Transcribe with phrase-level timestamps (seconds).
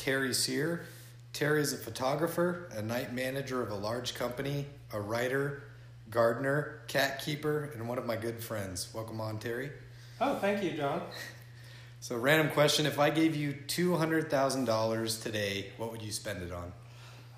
[0.00, 0.84] guest today is Terry Sear.
[1.32, 5.62] Terry is a photographer, a night manager of a large company, a writer,
[6.10, 8.88] gardener, cat keeper, and one of my good friends.
[8.94, 9.70] Welcome on, Terry.
[10.20, 11.02] Oh, thank you, John.
[12.02, 16.72] So, random question if I gave you $200,000 today, what would you spend it on?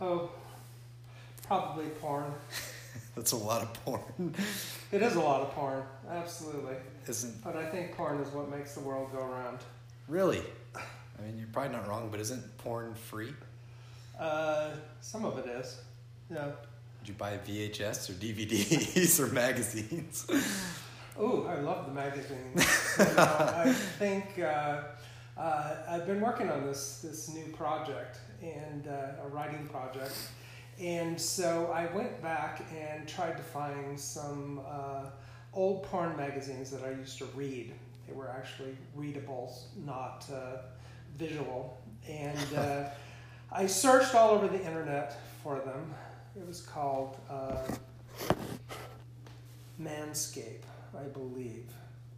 [0.01, 0.31] Oh,
[1.45, 2.33] probably porn.
[3.17, 4.37] That's a lot of porn.
[4.93, 6.77] It is a lot of porn, absolutely.
[7.09, 9.59] Isn't But I think porn is what makes the world go round.
[10.07, 10.45] really?
[11.23, 13.33] I mean, you're probably not wrong, but isn't porn free?
[14.19, 14.71] Uh,
[15.01, 15.81] some of it is.
[16.31, 16.51] Yeah.
[17.01, 20.27] Did you buy VHS or DVDs or magazines?
[21.15, 22.67] Oh, I love the magazines.
[22.99, 24.85] I think uh,
[25.37, 30.17] uh, I've been working on this this new project and uh, a writing project,
[30.81, 35.05] and so I went back and tried to find some uh,
[35.53, 37.75] old porn magazines that I used to read.
[38.09, 40.63] They were actually readable, not uh,
[41.19, 42.85] visual, and uh,
[43.53, 45.95] I searched all over the internet for them.
[46.37, 47.57] It was called uh,
[49.81, 50.63] Manscape,
[50.99, 51.71] I believe,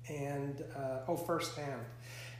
[0.09, 1.81] and uh, oh, firsthand.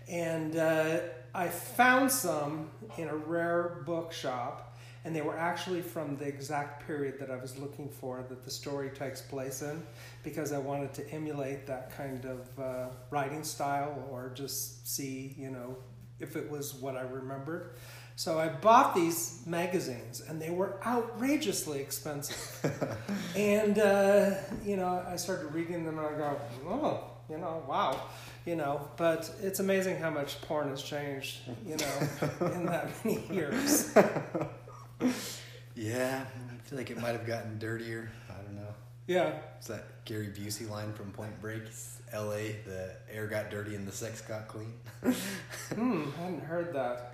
[0.09, 0.99] And uh,
[1.35, 7.19] I found some in a rare bookshop, and they were actually from the exact period
[7.19, 9.83] that I was looking for that the story takes place in,
[10.23, 15.51] because I wanted to emulate that kind of uh, writing style or just see, you
[15.51, 15.77] know,
[16.21, 17.71] if it was what I remembered.
[18.17, 22.97] So I bought these magazines, and they were outrageously expensive.
[23.37, 28.01] and uh, you know, I started reading them, and I go, oh, you know, wow,
[28.47, 28.89] you know.
[28.97, 33.93] But it's amazing how much porn has changed, you know, in that many years.
[35.75, 38.11] yeah, I feel like it might have gotten dirtier.
[38.31, 38.75] I don't know.
[39.07, 41.63] Yeah, Is that Gary Busey line from Point Break?
[42.15, 42.57] L.A.
[42.65, 44.73] The air got dirty and the sex got clean.
[45.03, 47.11] hmm, I hadn't heard that.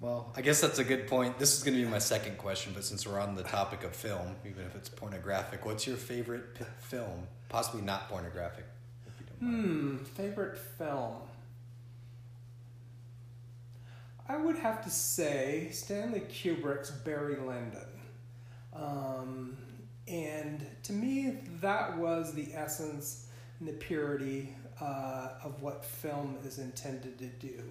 [0.00, 1.38] Well, I guess that's a good point.
[1.38, 3.96] This is going to be my second question, but since we're on the topic of
[3.96, 7.26] film, even if it's pornographic, what's your favorite p- film?
[7.48, 8.66] Possibly not pornographic.
[9.06, 9.98] If you don't mind.
[10.00, 11.22] Hmm, favorite film.
[14.28, 17.86] I would have to say Stanley Kubrick's Barry Lyndon.
[18.74, 19.56] Um,
[20.06, 23.28] and to me, that was the essence
[23.58, 27.62] and the purity uh, of what film is intended to do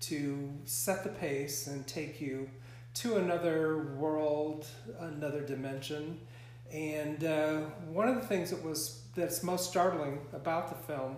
[0.00, 2.48] to set the pace and take you
[2.94, 4.66] to another world,
[5.00, 6.20] another dimension.
[6.72, 11.16] And uh, one of the things that was that's most startling about the film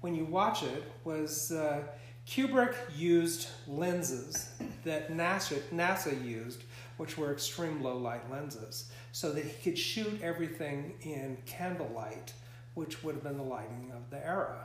[0.00, 1.82] when you watch it was uh,
[2.26, 4.52] Kubrick used lenses
[4.84, 6.64] that NASA, NASA used,
[6.96, 12.32] which were extreme low light lenses, so that he could shoot everything in candlelight,
[12.80, 14.64] which would have been the lighting of the era.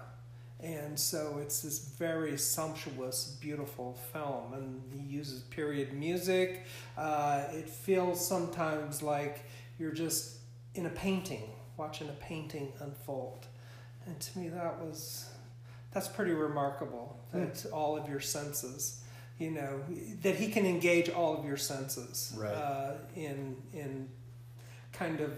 [0.61, 6.63] And so it's this very sumptuous, beautiful film, and he uses period music.
[6.97, 9.43] Uh, it feels sometimes like
[9.77, 10.37] you're just
[10.75, 11.43] in a painting,
[11.75, 13.45] watching a painting unfold.
[14.05, 15.25] And to me, that was
[15.91, 17.19] that's pretty remarkable.
[17.33, 19.01] That all of your senses,
[19.37, 19.81] you know,
[20.21, 22.53] that he can engage all of your senses Right.
[22.53, 24.07] uh, in in
[24.93, 25.31] kind of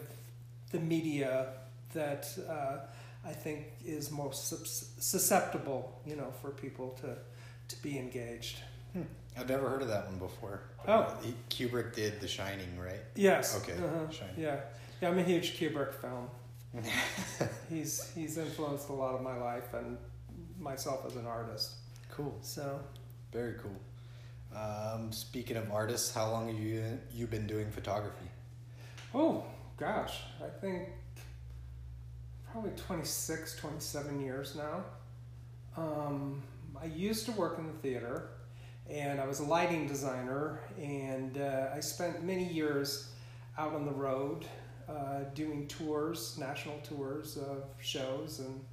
[0.72, 1.54] the media
[1.94, 2.78] that uh,
[3.28, 4.48] I think is most
[5.02, 7.18] susceptible, you know, for people to
[7.70, 8.60] to be engaged.
[9.38, 10.62] I've never heard of that one before.
[10.88, 11.14] Oh.
[11.22, 13.02] He, Kubrick did The Shining, right?
[13.16, 13.56] Yes.
[13.62, 14.10] Okay, Uh-huh.
[14.10, 14.34] Shining.
[14.38, 14.62] Yeah.
[15.02, 15.10] Yeah.
[15.10, 16.28] I'm a huge Kubrick fan.
[17.70, 19.98] he's he's influenced a lot of my life and
[20.60, 21.74] myself as an artist.
[22.12, 22.36] Cool.
[22.42, 22.80] So
[23.32, 23.80] Very cool.
[24.60, 28.30] Um, speaking of artists, how long have you you been doing photography?
[29.14, 29.44] Oh,
[29.78, 30.22] gosh.
[30.44, 30.90] I think
[32.52, 34.84] probably 26, 27 years now.
[35.76, 36.42] Um,
[36.82, 38.30] I used to work in the theater
[38.90, 43.12] and I was a lighting designer, and uh, I spent many years
[43.58, 44.46] out on the road
[44.88, 48.64] uh, doing tours, national tours of shows, and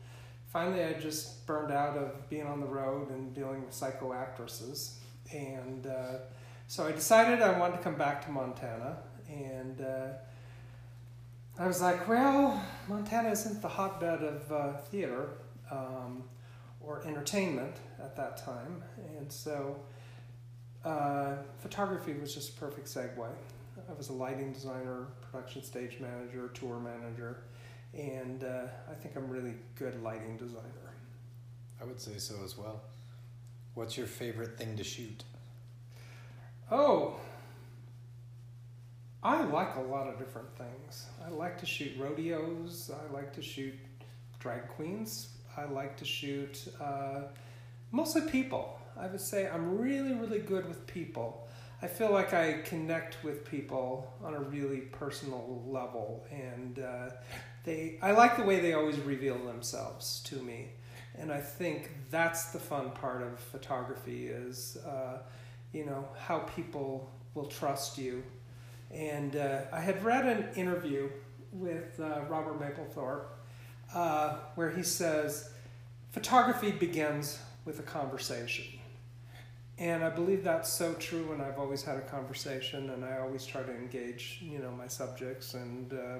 [0.52, 5.00] finally I just burned out of being on the road and dealing with psycho actresses.
[5.32, 6.18] And uh,
[6.68, 8.98] so I decided I wanted to come back to Montana,
[9.28, 10.08] and uh,
[11.56, 15.28] I was like, well, Montana isn't the hotbed of uh, theater
[15.70, 16.24] um,
[16.80, 18.82] or entertainment at that time,
[19.16, 19.76] and so
[20.84, 23.28] uh, photography was just a perfect segue.
[23.88, 27.38] I was a lighting designer, production stage manager, tour manager,
[27.96, 30.94] and uh, I think I'm a really good lighting designer.
[31.80, 32.82] I would say so as well.
[33.74, 35.22] What's your favorite thing to shoot?
[36.70, 37.16] Oh,
[39.24, 41.06] I like a lot of different things.
[41.24, 42.90] I like to shoot rodeos.
[42.90, 43.72] I like to shoot
[44.38, 45.28] drag queens.
[45.56, 47.22] I like to shoot uh,
[47.90, 48.78] mostly people.
[48.98, 51.48] I would say I'm really, really good with people.
[51.80, 57.10] I feel like I connect with people on a really personal level, and uh,
[57.64, 57.98] they.
[58.02, 60.68] I like the way they always reveal themselves to me,
[61.18, 65.18] and I think that's the fun part of photography is, uh,
[65.72, 68.22] you know, how people will trust you.
[68.94, 71.10] And uh, I had read an interview
[71.52, 73.26] with uh, Robert Mapplethorpe
[73.94, 75.50] uh, where he says,
[76.12, 78.64] photography begins with a conversation.
[79.78, 83.44] And I believe that's so true, and I've always had a conversation, and I always
[83.44, 86.18] try to engage, you know, my subjects, and uh,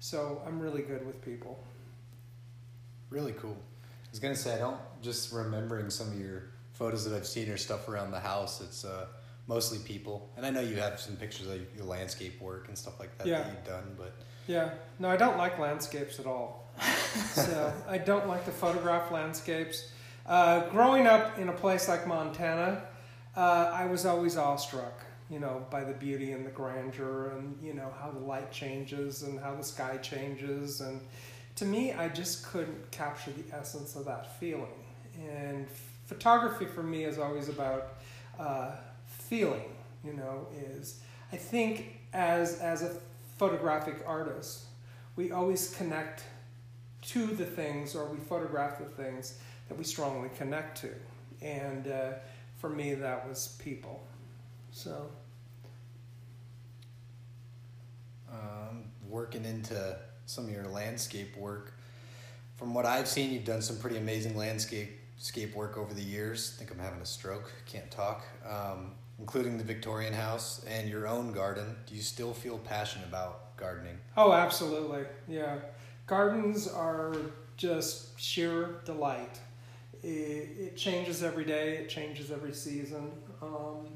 [0.00, 1.64] so I'm really good with people.
[3.08, 3.56] Really cool.
[4.04, 7.48] I was gonna say I don't just remembering some of your photos that I've seen
[7.48, 8.60] or stuff around the house.
[8.60, 9.06] It's uh,
[9.46, 12.98] mostly people, and I know you have some pictures of your landscape work and stuff
[13.00, 13.42] like that Yeah.
[13.42, 14.12] that you've done, but
[14.46, 16.70] Yeah, no, I don't like landscapes at all.
[17.34, 19.90] so I don't like to photograph landscapes.
[20.26, 22.82] Uh, growing up in a place like Montana,
[23.36, 27.74] uh, I was always awestruck, you know, by the beauty and the grandeur, and you
[27.74, 31.00] know how the light changes and how the sky changes, and
[31.56, 34.84] to me, I just couldn't capture the essence of that feeling.
[35.28, 35.66] And
[36.06, 37.94] photography for me is always about
[38.38, 38.76] uh,
[39.32, 39.62] feeling.
[40.04, 41.00] You know, is
[41.32, 42.96] I think as as a
[43.38, 44.64] photographic artist,
[45.16, 46.24] we always connect
[47.12, 49.38] to the things or we photograph the things
[49.68, 50.90] that we strongly connect to.
[51.40, 52.10] And uh,
[52.58, 54.06] for me, that was people.
[54.70, 55.08] So,
[58.30, 59.96] um, working into
[60.26, 61.72] some of your landscape work.
[62.56, 66.52] From what I've seen, you've done some pretty amazing landscape scape work over the years.
[66.54, 67.50] I think I'm having a stroke.
[67.66, 68.24] Can't talk.
[68.46, 68.92] Um,
[69.22, 71.76] including the Victorian house and your own garden.
[71.86, 73.96] Do you still feel passionate about gardening?
[74.16, 75.04] oh, absolutely.
[75.28, 75.58] Yeah.
[76.08, 77.14] Gardens are
[77.56, 79.38] just sheer delight.
[80.02, 80.08] It,
[80.58, 83.12] it changes every day, it changes every season.
[83.40, 83.86] Um,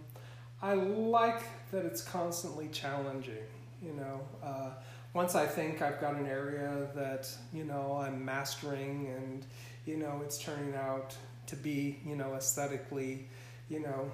[0.62, 3.48] I like that it's constantly challenging.
[3.82, 4.70] You know, uh,
[5.12, 9.44] once I think I've got an area that you know I'm mastering, and
[9.86, 11.16] you know it's turning out
[11.48, 13.28] to be you know aesthetically,
[13.68, 14.10] you know,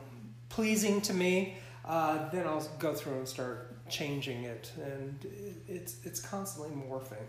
[0.56, 5.19] pleasing to me, uh, then I'll go through and start changing it, and
[5.69, 7.26] it's it's constantly morphing.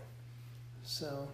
[0.84, 1.28] So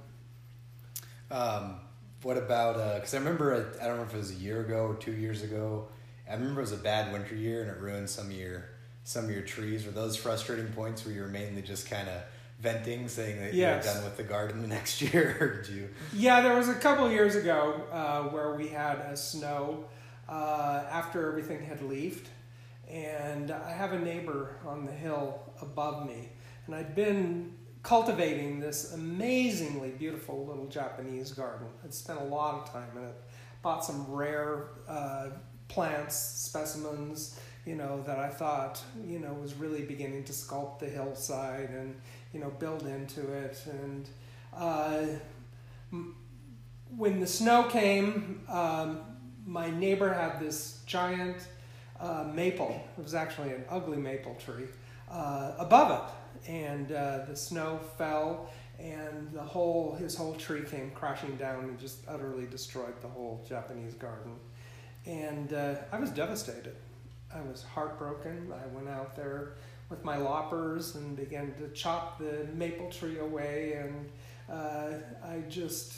[1.31, 1.77] Um,
[2.23, 4.95] what about because I remember I don't know if it was a year ago or
[4.95, 5.89] two years ago.
[6.29, 8.65] I remember it was a bad winter year and it ruined some of your
[9.05, 9.85] some of your trees.
[9.87, 12.23] Were those frustrating points where you were mainly just kind of
[12.61, 13.85] venting, saying that Yes.
[13.85, 15.89] you're done with the garden the next year, or did you?
[16.13, 19.85] Yeah, there was a couple years ago uh, where we had a snow
[20.31, 22.29] uh, after everything had leafed,
[22.89, 26.29] and I have a neighbor on the hill above me,
[26.67, 31.67] and I'd been cultivating this amazingly beautiful little Japanese garden.
[31.83, 33.15] I'd spent a lot of time in it,
[33.63, 35.31] bought some rare uh,
[35.69, 40.89] plants, specimens, you know, that I thought, you know, was really beginning to sculpt the
[40.89, 41.95] hillside and,
[42.33, 43.63] you know, build into it.
[43.67, 44.09] And
[44.55, 45.07] uh,
[46.97, 49.01] when the snow came, um,
[49.51, 51.49] my neighbor had this giant
[51.99, 52.81] uh, maple.
[52.97, 54.67] It was actually an ugly maple tree
[55.11, 60.93] uh, above it, and uh, the snow fell, and the whole his whole tree came
[60.93, 64.37] crashing down and just utterly destroyed the whole Japanese garden.
[65.05, 66.77] And uh, I was devastated.
[67.35, 68.53] I was heartbroken.
[68.53, 69.55] I went out there
[69.89, 74.09] with my loppers and began to chop the maple tree away, and
[74.49, 75.95] uh, I just,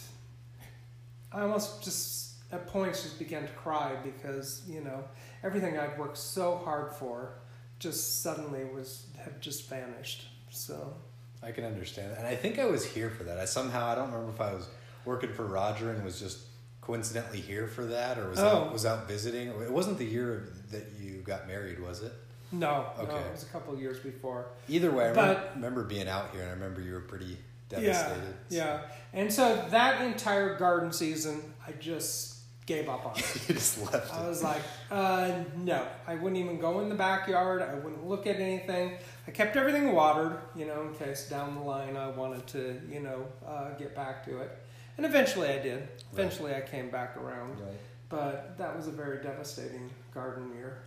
[1.31, 5.03] I almost just at points just began to cry because you know
[5.43, 7.35] everything I'd worked so hard for
[7.79, 10.29] just suddenly was had just vanished.
[10.51, 10.95] So
[11.43, 12.19] I can understand that.
[12.19, 13.39] And I think I was here for that.
[13.39, 14.69] I somehow I don't remember if I was
[15.05, 16.39] working for Roger and was just
[16.83, 18.47] coincidentally here for that, or was Oh.
[18.47, 19.49] out, was out visiting.
[19.49, 22.13] It wasn't the year that you got married, was it?
[22.55, 23.17] no, no, Okay.
[23.17, 24.49] it was a couple of years before.
[24.69, 27.39] Either way, I But- remember, remember being out here, and I remember you were pretty
[27.71, 28.35] devastated.
[28.51, 28.91] Yeah, yeah.
[29.15, 32.32] And so that entire garden season, I just
[32.67, 33.43] gave up on it.
[33.49, 34.29] you just left I it.
[34.29, 37.63] was like, uh, no, I wouldn't even go in the backyard.
[37.63, 38.93] I wouldn't look at anything.
[39.27, 43.01] I kept everything watered, you know, in case down the line I wanted to, you
[43.01, 44.51] know, uh, get back to it.
[44.97, 45.89] And eventually I did.
[46.13, 47.61] Eventually I came back around.
[47.61, 47.73] Right.
[48.09, 50.83] But that was a very devastating garden year.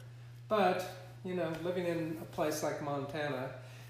[0.47, 0.85] But,
[1.23, 3.49] you know, living in a place like Montana,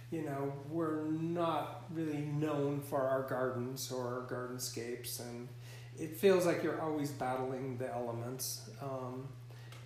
[0.09, 5.19] you know, we're not really known for our gardens or our gardenscapes.
[5.19, 5.49] And
[5.97, 8.69] it feels like you're always battling the elements.
[8.81, 9.27] Um,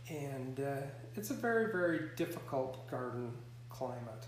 [0.10, 3.32] and uh, it's a very, very difficult garden
[3.70, 4.26] climate.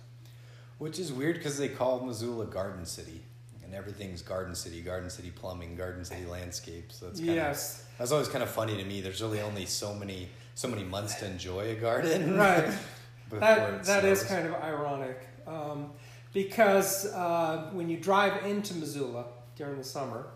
[0.77, 3.21] Which is weird because they call Missoula Garden City,
[3.63, 6.97] and everything's Garden City, Garden City Plumbing, Garden City landscapes.
[6.97, 9.00] So it's kind yes, of, that's always kind of funny to me.
[9.01, 12.35] There's really only so many so many months to enjoy a garden.
[12.35, 12.73] right.
[13.31, 15.91] that that is kind of ironic um,
[16.33, 20.27] because uh, when you drive into Missoula during the summer,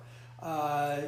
[0.42, 1.02] uh,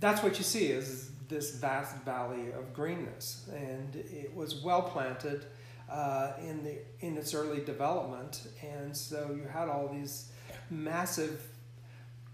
[0.00, 5.46] that's what you see is this vast valley of greenness, and it was well planted
[5.88, 10.32] uh, in the in its early development, and so you had all these
[10.70, 11.46] massive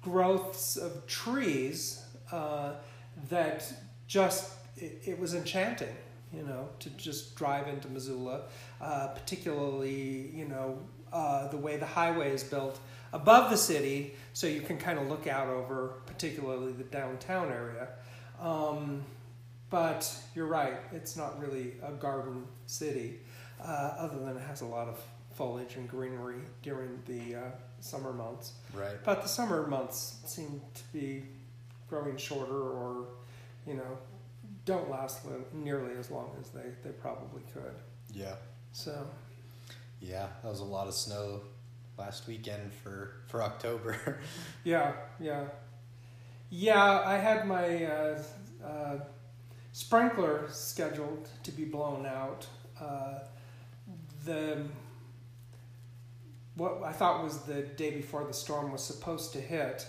[0.01, 2.75] growths of trees uh,
[3.29, 3.71] that
[4.07, 5.95] just it, it was enchanting
[6.33, 8.43] you know to just drive into missoula
[8.81, 10.79] uh, particularly you know
[11.13, 12.79] uh, the way the highway is built
[13.17, 17.89] above the city so you can kind of look out over particularly the downtown area
[18.41, 19.03] um,
[19.71, 23.19] but you're right it's not really a garden city
[23.63, 24.99] uh, other than it has a lot of
[25.33, 27.41] foliage and greenery during the uh,
[27.81, 28.97] summer months right.
[29.05, 31.23] but the summer months seem to be
[31.89, 33.07] growing shorter or,
[33.67, 33.99] you know,
[34.65, 35.21] don't last
[35.53, 37.75] nearly as long as they, they probably could.
[38.13, 38.35] Yeah,
[38.73, 39.07] So,
[40.01, 40.29] yeah.
[40.43, 41.43] That was a lot of snow
[41.99, 44.19] last weekend for for October.
[44.65, 45.45] yeah, yeah.
[46.49, 48.23] Yeah, I had my uh,
[48.65, 48.99] uh,
[49.73, 52.47] sprinkler scheduled to be blown out.
[52.81, 53.21] Uh,
[54.25, 54.65] the
[56.55, 59.87] what I thought was the day before the storm was supposed to hit,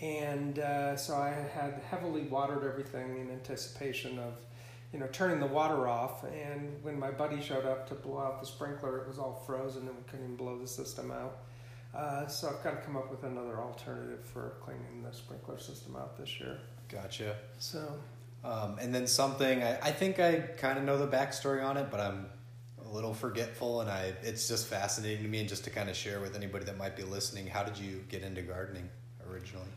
[0.00, 4.34] and uh, so I had heavily watered everything in anticipation of,
[4.92, 6.24] you know, turning the water off.
[6.24, 9.86] And when my buddy showed up to blow out the sprinkler, it was all frozen
[9.86, 11.38] and we couldn't even blow the system out.
[11.94, 15.96] Uh, so I've got to come up with another alternative for cleaning the sprinkler system
[15.96, 16.58] out this year.
[16.88, 17.36] gotcha.
[17.58, 17.98] So
[18.44, 21.88] Um, and then something I, I think I kind of know the backstory on it,
[21.90, 22.26] but I'm
[22.84, 25.96] a little forgetful, and I it's just fascinating to me, and just to kind of
[25.96, 27.46] share with anybody that might be listening.
[27.46, 28.88] How did you get into gardening
[29.28, 29.68] originally?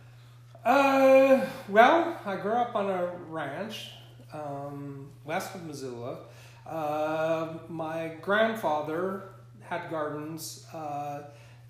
[0.64, 3.92] Uh, well, I grew up on a ranch
[4.34, 6.18] um, west of Missoula.
[6.66, 9.30] Uh, my grandfather
[9.62, 11.24] had gardens uh,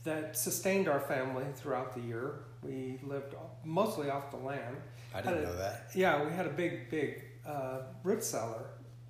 [0.04, 2.40] that sustained our family throughout the year.
[2.62, 4.78] We lived mostly off the land.
[5.14, 5.90] I didn't a- know that.
[5.96, 8.66] Yeah, we had a big, big uh, root cellar,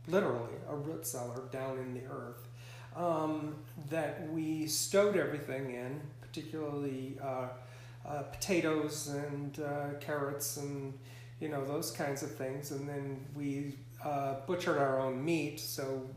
[0.08, 2.48] literally a root cellar down in the earth
[2.96, 3.56] um,
[3.90, 7.48] that we stowed everything in, particularly uh,
[8.06, 10.94] uh, potatoes and uh, carrots and
[11.44, 12.72] you know those kinds of things.
[12.72, 16.10] And then we uh, butchered our own meat, so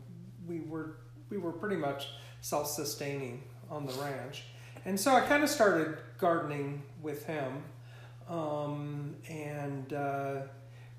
[0.47, 0.97] we were
[1.29, 2.07] we were pretty much
[2.41, 4.45] self-sustaining on the ranch.
[4.85, 7.63] And so I kind of started gardening with him,
[8.29, 10.35] um, and uh,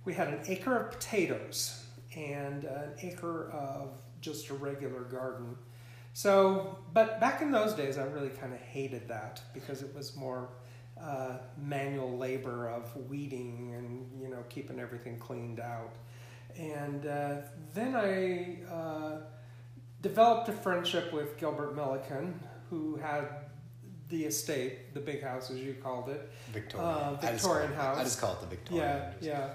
[0.05, 5.57] we had an acre of potatoes and an acre of just a regular garden.
[6.13, 10.17] So, but back in those days, I really kind of hated that because it was
[10.17, 10.51] more
[11.03, 15.95] uh, manual labor of weeding and you know keeping everything cleaned out.
[16.57, 17.37] And uh,
[17.75, 19.21] then I uh,
[20.03, 22.39] developed a friendship with Gilbert Milliken,
[22.71, 23.29] who had
[24.09, 26.91] the estate, the big house as you called it, Victorian.
[26.91, 27.99] I Victorian it- house.
[27.99, 28.87] I just call it the Victorian.
[28.87, 29.51] yeah, yeah.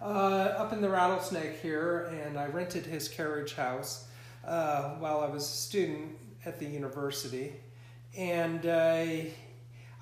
[0.00, 4.06] Uh, up in the Rattlesnake here, and I rented his carriage house
[4.46, 7.52] uh, while I was a student at the university,
[8.16, 9.04] and uh,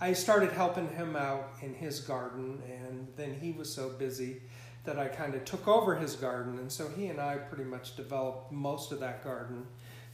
[0.00, 4.42] I started helping him out in his garden, and then he was so busy
[4.84, 7.96] that I kind of took over his garden, and so he and I pretty much
[7.96, 9.66] developed most of that garden.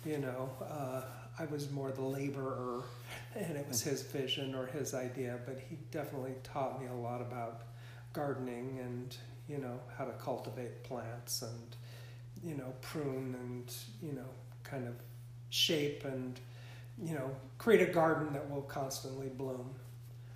[0.05, 1.03] You know, uh,
[1.39, 2.85] I was more the laborer,
[3.35, 7.21] and it was his vision or his idea, but he definitely taught me a lot
[7.21, 7.63] about
[8.13, 9.17] gardening and
[9.49, 11.77] you know how to cultivate plants and
[12.45, 14.29] you know prune and you know
[14.65, 14.95] kind of
[15.51, 16.39] shape and
[17.01, 19.75] you know create a garden that will constantly bloom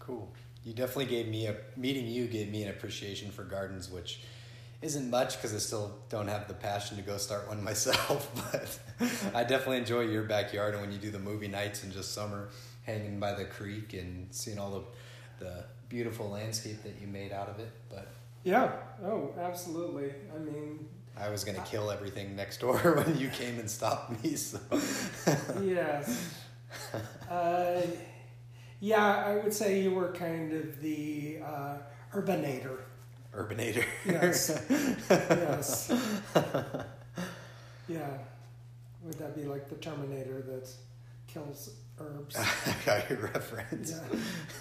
[0.07, 0.33] Cool.
[0.65, 2.07] You definitely gave me a meeting.
[2.07, 4.21] You gave me an appreciation for gardens, which
[4.81, 8.31] isn't much because I still don't have the passion to go start one myself.
[8.53, 8.79] But
[9.35, 12.51] I definitely enjoy your backyard and when you do the movie nights in just summer,
[12.85, 17.49] hanging by the creek and seeing all the the beautiful landscape that you made out
[17.49, 17.71] of it.
[17.91, 18.09] But
[18.45, 18.71] yeah
[19.05, 20.87] oh absolutely i mean
[21.19, 24.37] I was gonna kill everything next door when you came and stopped me.
[24.37, 24.61] So
[25.63, 26.46] yes
[27.31, 27.81] uh,
[28.81, 31.77] yeah i would say you were kind of the uh,
[32.15, 32.79] urbanator
[33.35, 33.85] urbanator.
[34.05, 34.51] yes
[35.11, 35.93] yes
[37.89, 38.09] yeah
[39.03, 40.69] would that be like the terminator that
[41.27, 43.93] kills herbs I got your reference.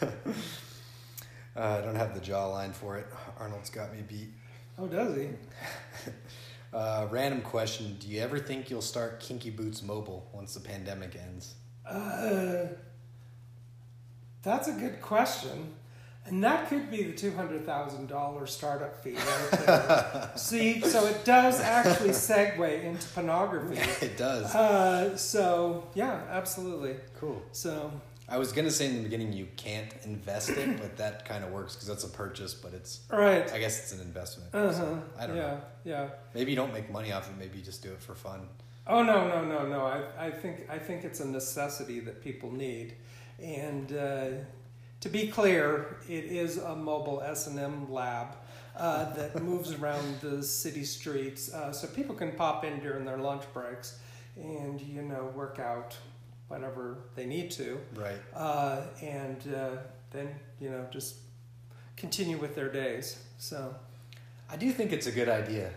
[0.02, 0.10] yeah
[1.58, 3.08] Uh, I don't have the jawline for it.
[3.40, 4.28] Arnold's got me beat.
[4.78, 5.30] oh does he
[6.74, 11.16] Uh, random question: Do you ever think you'll start Kinky Boots Mobile once the pandemic
[11.16, 11.54] ends?
[11.88, 12.68] Uh,
[14.44, 15.74] That's a good question.
[16.28, 20.32] And that could be the $200,000 startup fee right there.
[20.36, 23.78] See, so it does actually segue into pornography.
[24.06, 24.56] it does.
[24.56, 26.96] Uh, so, yeah, absolutely.
[27.20, 27.40] Cool.
[27.52, 27.92] So,
[28.28, 31.52] I was gonna say in the beginning you can't invest it, but that kind of
[31.52, 33.52] works because that's a purchase, but it's right.
[33.54, 34.50] I guess it's an investment.
[34.52, 34.74] Uh huh.
[34.74, 35.62] so I don't yeah, know.
[35.84, 36.08] yeah.
[36.34, 37.38] Maybe you don't make money off it.
[37.38, 38.48] Maybe you just do it for fun.
[38.88, 39.86] Oh no, no, no, no.
[39.86, 42.94] I, I think I think it's a necessity that people need,
[43.42, 44.28] and uh,
[45.02, 48.36] to be clear, it is a mobile S and M lab
[48.78, 53.18] uh, that moves around the city streets, uh, so people can pop in during their
[53.18, 53.98] lunch breaks,
[54.36, 55.98] and you know work out
[56.48, 58.20] whenever they need to, Right.
[58.36, 59.70] uh, and uh,
[60.12, 61.16] then you know just
[61.98, 63.18] continue with their days.
[63.40, 63.76] So.
[64.48, 65.72] I do think it's a good idea.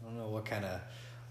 [0.00, 0.80] I don't know what kind of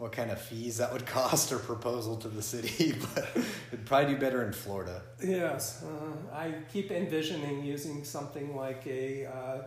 [0.02, 3.30] what kind of fees that would cost or proposal to the city, but
[3.72, 5.00] it'd probably do better in Florida.
[5.24, 9.62] Yes, uh, I keep envisioning using something like a, uh,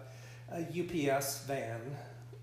[0.53, 1.81] a UPS van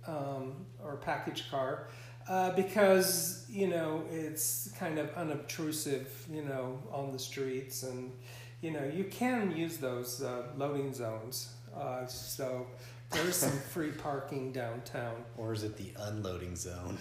[0.08, 1.90] um, or package car
[2.30, 8.14] uh, because you know it's kind of unobtrusive, you know, on the streets, and
[8.62, 11.56] you know you can use those uh, loading zones.
[11.76, 12.68] Uh, so
[13.10, 15.26] there's some free parking downtown.
[15.38, 16.98] Or is it the unloading zone?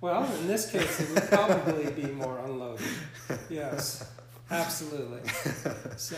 [0.00, 2.86] Well, in this case, it would probably be more unloading.
[3.50, 4.10] Yes,
[4.50, 5.20] absolutely.
[5.96, 6.16] So.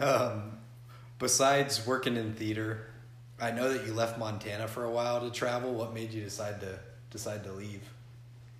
[0.00, 0.58] Um,
[1.18, 2.86] besides working in theater,
[3.40, 5.74] I know that you left Montana for a while to travel.
[5.74, 6.78] What made you decide to
[7.10, 7.82] decide to leave?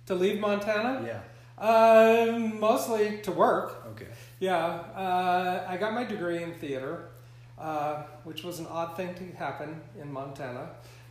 [0.07, 1.03] To leave Montana?
[1.05, 1.21] Yeah.
[1.57, 3.85] Uh, mostly to work.
[3.91, 4.07] Okay.
[4.39, 7.09] Yeah, uh, I got my degree in theater,
[7.57, 10.69] uh, which was an odd thing to happen in Montana.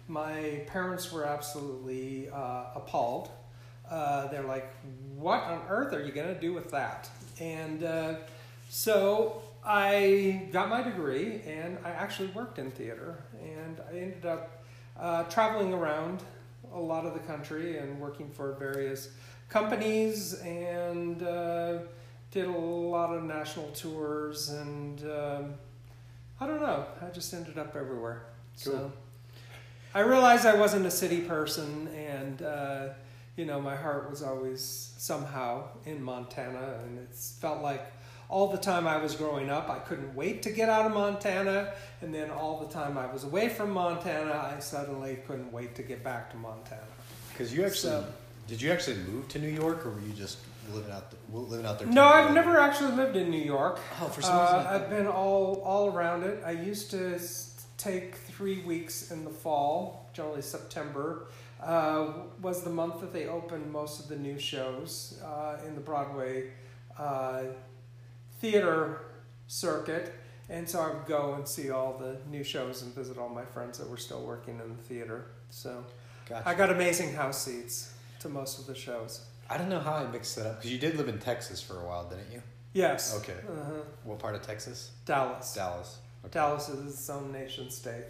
[0.09, 3.31] My parents were absolutely uh, appalled.
[3.89, 4.73] Uh, they're like,
[5.17, 7.09] "What on earth are you going to do with that?"
[7.41, 8.15] And uh,
[8.69, 14.65] so I got my degree, and I actually worked in theater, and I ended up
[14.99, 16.23] uh, traveling around
[16.73, 19.11] a lot of the country and working for various
[19.49, 21.79] companies and uh,
[22.31, 25.55] did a lot of national tours and um,
[26.41, 26.85] I don't know.
[27.01, 28.27] I just ended up everywhere.
[28.55, 28.93] So Cool.
[29.95, 32.89] I realized I wasn't a city person, and uh,
[33.37, 37.85] you know my heart was always somehow in Montana, and it felt like
[38.29, 41.73] all the time I was growing up, I couldn't wait to get out of Montana,
[42.03, 45.83] and then all the time I was away from Montana, I suddenly couldn't wait to
[45.83, 46.83] get back to Montana.
[47.33, 48.07] Because you actually So-
[48.49, 50.39] did you actually move to New York, or were you just
[50.73, 51.89] living out the, living out there?
[51.89, 53.79] No, I've never actually lived in New York.
[54.01, 54.57] Oh, for some reason.
[54.57, 56.43] Uh, I've been all all around it.
[56.45, 57.19] I used to
[57.77, 61.27] take three weeks in the fall, generally September.
[61.63, 62.13] Uh,
[62.43, 66.51] was the month that they opened most of the new shows uh, in the Broadway
[66.99, 67.45] uh,
[68.41, 69.01] theater
[69.47, 70.13] circuit,
[70.51, 73.45] and so I would go and see all the new shows and visit all my
[73.45, 75.27] friends that were still working in the theater.
[75.51, 75.85] So
[76.29, 76.49] Gotcha.
[76.49, 79.23] I got amazing house seats to most of the shows.
[79.49, 81.81] I don't know how I mixed it up because you did live in Texas for
[81.81, 82.43] a while, didn't you?
[82.73, 83.17] Yes.
[83.17, 83.39] Okay.
[83.49, 83.73] Uh-huh.
[84.05, 84.91] What part of Texas?
[85.07, 85.55] Dallas.
[85.55, 85.99] Dallas.
[86.27, 86.41] Okay.
[86.41, 88.09] Dallas is its own nation state.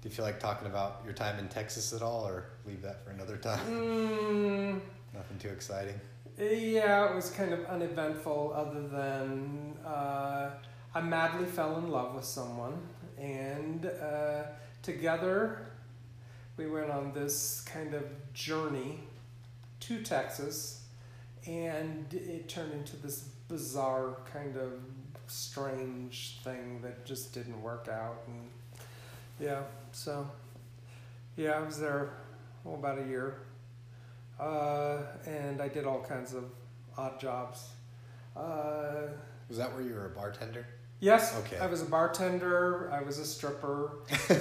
[0.00, 3.04] Do you feel like talking about your time in Texas at all, or leave that
[3.04, 3.60] for another time?
[3.68, 4.80] Mm,
[5.14, 6.00] Nothing too exciting.
[6.38, 10.50] yeah, it was kind of uneventful, other than uh,
[10.94, 12.78] I madly fell in love with someone,
[13.18, 14.44] and uh,
[14.82, 15.66] together
[16.56, 19.00] we went on this kind of journey
[19.80, 20.84] to Texas,
[21.46, 24.72] and it turned into this bizarre kind of
[25.30, 28.48] strange thing that just didn't work out, and
[29.40, 29.62] yeah,
[29.92, 30.26] so
[31.36, 32.10] yeah, I was there
[32.66, 33.36] oh, about a year.
[34.40, 36.44] Uh, and I did all kinds of
[36.96, 37.70] odd jobs.
[38.36, 39.08] Uh,
[39.48, 40.64] Was that where you were a bartender?
[41.00, 41.58] yes, Okay.
[41.58, 42.88] I was a bartender.
[42.92, 43.92] I was a stripper,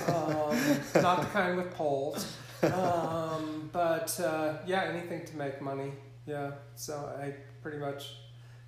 [0.08, 0.58] um,
[1.02, 5.93] not the kind with poles, um, but uh, yeah, anything to make money.
[6.28, 8.15] Yeah, so I pretty much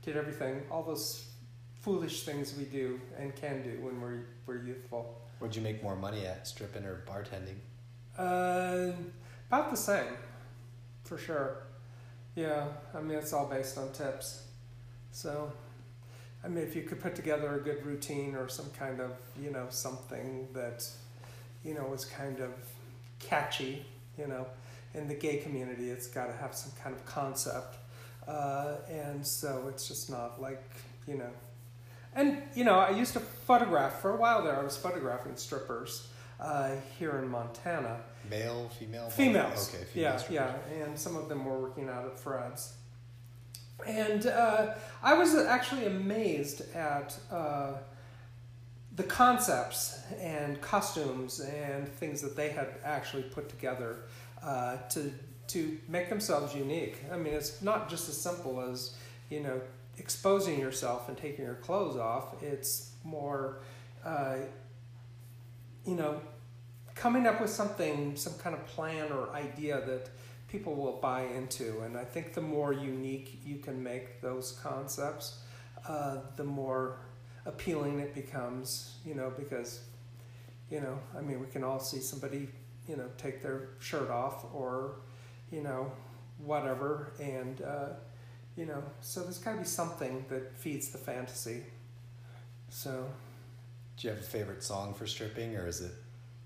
[0.03, 1.28] did everything, all those
[1.81, 5.21] foolish things we do and can do when we're we're youthful.
[5.39, 7.55] Would you make more money at stripping or bartending?
[8.17, 8.91] Uh,
[9.47, 10.13] about the same,
[11.03, 11.63] for sure.
[12.35, 14.43] Yeah, I mean it's all based on tips.
[15.11, 15.51] So,
[16.43, 19.11] I mean if you could put together a good routine or some kind of
[19.41, 20.85] you know something that,
[21.63, 22.51] you know, was kind of
[23.19, 23.85] catchy,
[24.17, 24.45] you know,
[24.93, 27.77] in the gay community it's got to have some kind of concept,
[28.27, 30.63] uh, and so it's just not like
[31.07, 31.31] you know.
[32.15, 34.59] And you know, I used to photograph for a while there.
[34.59, 36.07] I was photographing strippers
[36.39, 37.99] uh, here in Montana.
[38.29, 39.09] Male, female?
[39.09, 39.73] Females.
[39.73, 40.53] Okay, yeah, females.
[40.71, 42.73] yeah, and some of them were working out at Fred's.
[43.87, 47.73] And uh, I was actually amazed at uh,
[48.95, 54.03] the concepts and costumes and things that they had actually put together
[54.43, 55.11] uh, to
[55.47, 56.99] to make themselves unique.
[57.11, 58.95] I mean, it's not just as simple as
[59.29, 59.61] you know
[59.99, 62.41] exposing yourself and taking your clothes off.
[62.41, 63.61] It's more,
[64.05, 64.37] uh,
[65.85, 66.21] you know,
[66.95, 70.09] coming up with something, some kind of plan or idea that
[70.49, 71.81] people will buy into.
[71.81, 75.39] And I think the more unique you can make those concepts,
[75.87, 76.97] uh, the more
[77.45, 79.81] appealing it becomes, you know, because,
[80.69, 82.49] you know, I mean, we can all see somebody,
[82.87, 84.95] you know, take their shirt off or,
[85.51, 85.91] you know,
[86.43, 87.13] whatever.
[87.19, 87.89] And, uh,
[88.59, 91.63] you know, so there's got to be something that feeds the fantasy.
[92.67, 93.09] So.
[93.95, 95.91] Do you have a favorite song for stripping, or is it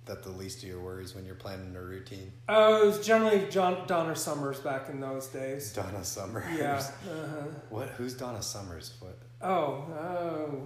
[0.05, 2.31] that the least of your worries when you're planning a routine?
[2.47, 5.73] Oh, it was generally John, Donna Summers back in those days.
[5.73, 6.45] Donna Summers.
[6.55, 6.75] Yeah.
[6.75, 7.47] Uh-huh.
[7.69, 7.89] What?
[7.89, 8.93] Who's Donna Summers?
[8.99, 9.17] What?
[9.41, 10.61] Oh, oh.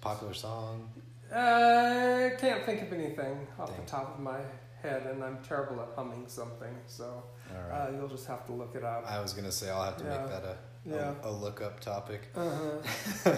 [0.00, 0.90] Popular song.
[1.32, 3.84] I can't think of anything off Dang.
[3.84, 4.40] the top of my
[4.82, 7.22] head, and I'm terrible at humming something, so
[7.70, 7.88] right.
[7.88, 9.04] uh, you'll just have to look it up.
[9.08, 10.18] I was gonna say I'll have to yeah.
[10.18, 11.14] make that a Yeah.
[11.22, 12.28] a, a look up topic.
[12.34, 13.36] Uh-huh.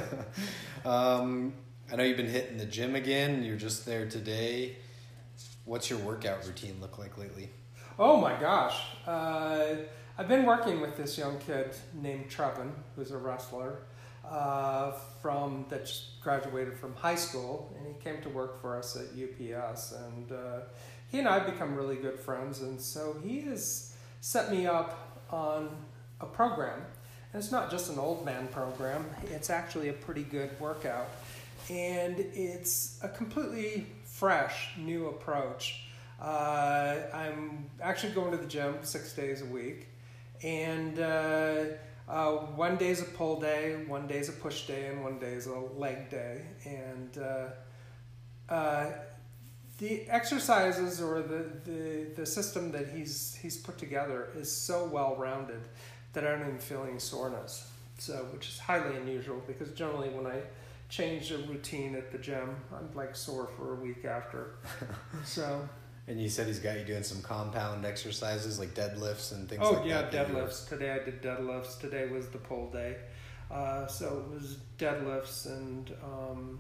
[0.89, 1.55] um,
[1.93, 3.43] I know you've been hitting the gym again.
[3.43, 4.77] You're just there today.
[5.65, 7.51] What's your workout routine look like lately?
[7.99, 8.81] Oh my gosh.
[9.07, 9.75] Uh,
[10.17, 13.79] I've been working with this young kid named Trevin, who's a wrestler
[14.29, 18.97] uh, from that just graduated from high school, and he came to work for us
[18.97, 19.93] at UPS.
[19.93, 20.61] And uh,
[21.09, 25.21] he and I have become really good friends, and so he has set me up
[25.31, 25.71] on
[26.21, 26.83] a program.
[27.33, 31.09] And it's not just an old man program; it's actually a pretty good workout,
[31.71, 35.85] and it's a completely fresh, new approach.
[36.21, 39.89] Uh, I'm actually going to the gym six days a week,
[40.43, 41.65] and uh,
[42.09, 45.19] uh, one day is a pull day, one day is a push day, and one
[45.19, 46.43] day is a leg day.
[46.67, 48.91] And uh, uh,
[49.79, 55.17] the exercises or the, the, the system that he's he's put together is so well
[55.17, 55.63] rounded
[56.13, 57.69] that I don't even feel any soreness.
[57.99, 60.41] So, which is highly unusual because generally when I
[60.89, 64.55] change a routine at the gym, I'm like sore for a week after.
[65.25, 65.69] so.
[66.09, 69.73] And you said he's got you doing some compound exercises like deadlifts and things Oh
[69.75, 70.29] like yeah, that.
[70.29, 70.69] you were- deadlifts.
[70.69, 71.79] Today I did deadlifts.
[71.81, 72.97] Today was the pull day,
[73.51, 76.59] uh, so it was deadlifts and um,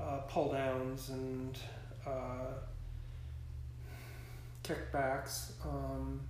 [0.00, 1.58] uh, pull downs and
[2.06, 2.54] uh,
[4.64, 5.50] kickbacks.
[5.64, 6.20] Um,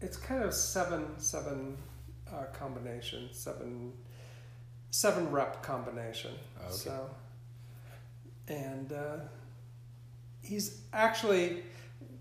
[0.00, 1.76] it's kind of seven seven
[2.32, 3.92] uh, combination, seven
[4.90, 6.32] seven rep combination.
[6.60, 6.74] Oh, okay.
[6.74, 7.10] So,
[8.48, 9.16] and uh,
[10.42, 11.62] he's actually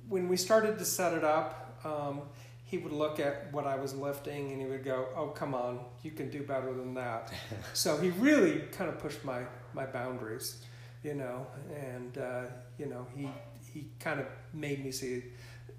[0.10, 2.22] when we started to set it up, um,
[2.64, 5.80] he would look at what I was lifting and he would go, "Oh, come on,
[6.04, 7.32] you can do better than that."
[7.74, 10.64] so he really kind of pushed my my boundaries,
[11.04, 12.42] you know, and uh,
[12.78, 13.30] you know he
[13.72, 15.24] he kind of made me see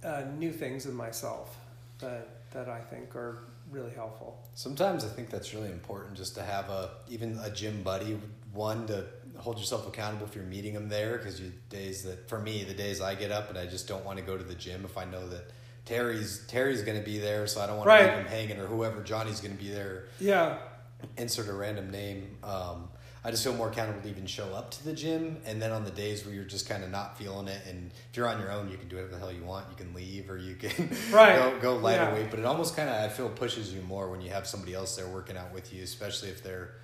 [0.04, 1.56] uh, new things in myself
[2.00, 4.38] that that I think are really helpful.
[4.54, 8.18] Sometimes I think that's really important just to have a even a gym buddy,
[8.52, 9.04] one to
[9.37, 12.74] hold yourself accountable if you're meeting them there because you days that for me the
[12.74, 14.96] days I get up and I just don't want to go to the gym if
[14.98, 15.50] I know that
[15.84, 18.02] Terry's Terry's going to be there so I don't want Right.
[18.06, 20.58] to leave him hanging or whoever Johnny's going to be there Yeah,
[21.16, 22.88] insert a random name um,
[23.24, 25.38] I just feel more accountable to even show up to the gym.
[25.44, 28.16] And then on the days where you're just kind of not feeling it and if
[28.16, 29.66] you're on your own you can do whatever the hell you want.
[29.70, 31.35] You can leave or you can Right.
[31.37, 32.14] go, go lighter Yeah.
[32.14, 32.31] weight.
[32.31, 34.96] But it almost kind of I feel pushes you more when you have somebody else
[34.96, 36.74] there working out with you especially if they're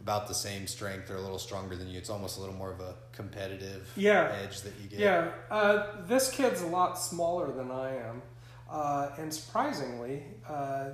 [0.00, 1.96] about the same strength or a little stronger than you.
[1.98, 4.34] It's almost a little more of a competitive Yeah.
[4.42, 4.98] edge that you get.
[4.98, 8.20] Yeah, uh, this kid's a lot smaller than I am,
[8.68, 10.86] uh, and surprisingly, uh,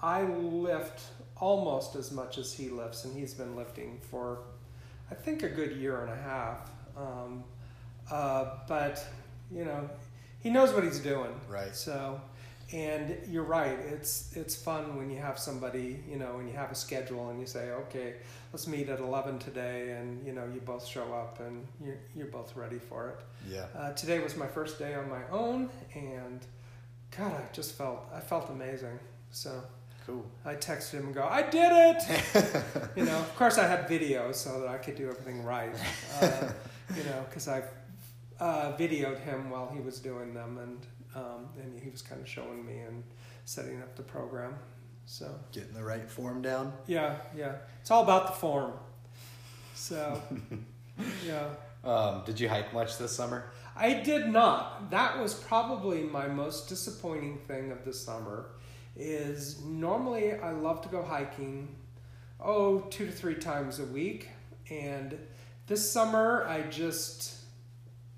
[0.00, 1.02] I lift
[1.40, 4.38] almost as much as he lifts, and he's been lifting for,
[5.10, 6.70] I think, a good year and a half.
[6.96, 7.44] Um,
[8.10, 9.04] uh, but
[9.50, 9.88] you know,
[10.40, 11.34] he knows what he's doing.
[11.48, 11.74] Right.
[11.74, 12.20] So,
[12.72, 13.78] and you're right.
[13.92, 17.40] It's it's fun when you have somebody, you know, when you have a schedule, and
[17.40, 18.14] you say, okay,
[18.52, 22.28] let's meet at eleven today, and you know, you both show up, and you're you're
[22.28, 23.20] both ready for it.
[23.52, 26.40] yeah Uh, today was my first day on my own, and
[27.16, 28.98] God, I just felt I felt amazing.
[29.30, 29.62] So
[30.06, 32.56] cool I texted him and go, I did it.
[32.96, 35.74] you know, of course I had video so that I could do everything right.
[36.20, 36.50] Uh,
[36.96, 37.62] you know, because I
[38.40, 42.28] uh, videoed him while he was doing them, and um, and he was kind of
[42.28, 43.02] showing me and
[43.44, 44.54] setting up the program.
[45.06, 48.72] So getting the right form down yeah, yeah, it's all about the form.
[49.74, 50.22] So
[51.26, 51.48] yeah.
[51.84, 54.90] um, did you hike much this summer I did not.
[54.90, 58.50] That was probably my most disappointing thing of the summer.
[58.96, 61.68] Is normally I love to go hiking
[62.44, 64.28] oh, two to three times a week.
[64.70, 65.18] And
[65.66, 67.34] this summer, I just,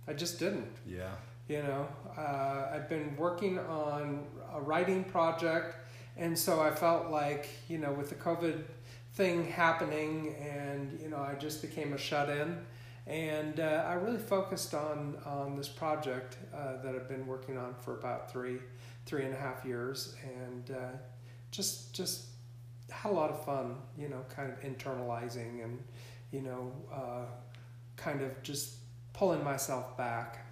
[0.07, 0.73] I just didn't.
[0.87, 1.13] Yeah.
[1.49, 5.77] You know, uh, I've been working on a writing project,
[6.17, 8.65] and so I felt like, you know, with the COVID
[9.15, 12.59] thing happening, and you know, I just became a shut in,
[13.07, 17.77] and uh, I really focused on on this project uh, that I've been working on
[17.81, 18.59] for about three
[19.07, 20.97] three and a half years, and uh,
[21.51, 22.27] just just
[22.91, 25.83] had a lot of fun, you know, kind of internalizing and
[26.33, 27.25] you know, uh,
[27.97, 28.75] kind of just
[29.13, 30.47] pulling myself back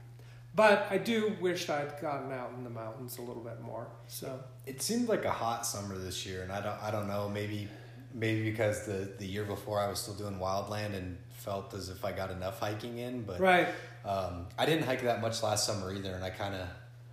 [0.54, 3.88] but I do wish I'd gotten out in the mountains a little bit more.
[4.06, 7.28] So it seemed like a hot summer this year, and I don't I don't know
[7.28, 7.68] maybe
[8.12, 12.04] maybe because the the year before I was still doing wildland and felt as if
[12.04, 13.68] I got enough hiking in, but right.
[14.04, 16.68] Um, I didn't hike that much last summer either, and I kind of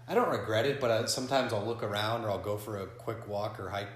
[0.07, 2.85] I don't regret it, but I, sometimes I'll look around or I'll go for a
[2.87, 3.87] quick walk or hike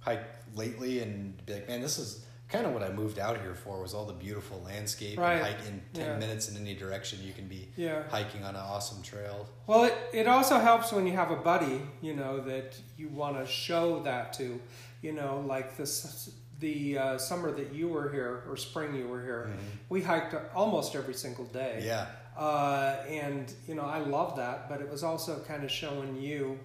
[0.00, 3.54] hike lately and be like, man, this is kind of what I moved out here
[3.54, 5.34] for was all the beautiful landscape Right.
[5.34, 6.16] and hike in 10 Yeah.
[6.18, 8.02] minutes in any direction you can be Yeah.
[8.08, 9.46] hiking on an awesome trail.
[9.68, 13.36] Well, it, it also helps when you have a buddy, you know, that you want
[13.38, 14.60] to show that to.
[15.02, 19.22] You know, like this the uh, summer that you were here or spring you were
[19.22, 19.50] here,
[19.88, 21.82] we hiked almost every single day.
[21.84, 22.06] Yeah.
[22.40, 26.58] Uh, and you know, I love that, but it was also kind of showing you,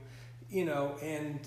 [0.49, 1.37] you know, and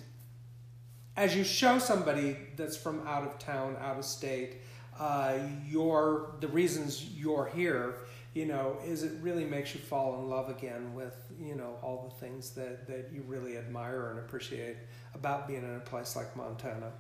[1.17, 4.57] as you show somebody that's from out of town, out of state,
[5.01, 7.95] uh, your the reasons you're here,
[8.35, 12.13] you know, is it really makes you fall in love again with you know all
[12.13, 14.77] the things that that you really admire and appreciate
[15.15, 16.93] about being in a place like Montana.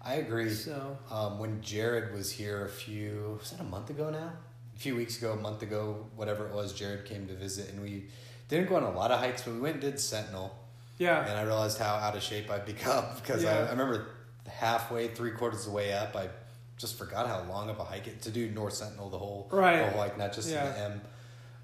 [0.00, 0.50] I agree.
[0.50, 4.30] So Um, when Jared was here a few, was that a month ago now?
[4.78, 7.82] A few weeks ago, a month ago, whatever it was, Jared came to visit and
[7.82, 8.04] we
[8.48, 10.56] didn't go on a lot of hikes, but we went and did Sentinel.
[10.98, 13.64] yeah, And I realized how out of shape I'd become because I, Yeah.
[13.66, 14.06] I remember
[14.46, 16.28] halfway, three quarters of the way up, I
[16.76, 19.78] just forgot how long of a hike it to do North Sentinel the whole, Right.
[19.84, 20.68] the whole hike, not just Yeah.
[20.70, 21.00] the M.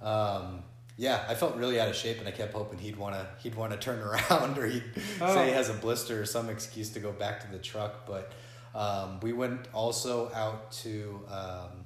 [0.08, 0.64] Um,
[0.96, 3.54] yeah, I felt really out of shape, and I kept hoping he'd want to he'd
[3.54, 4.82] want to turn around or he'd
[5.20, 5.32] Oh.
[5.32, 8.06] say he has a blister or some excuse to go back to the truck.
[8.06, 8.32] But
[8.74, 11.83] um, we went also out to um,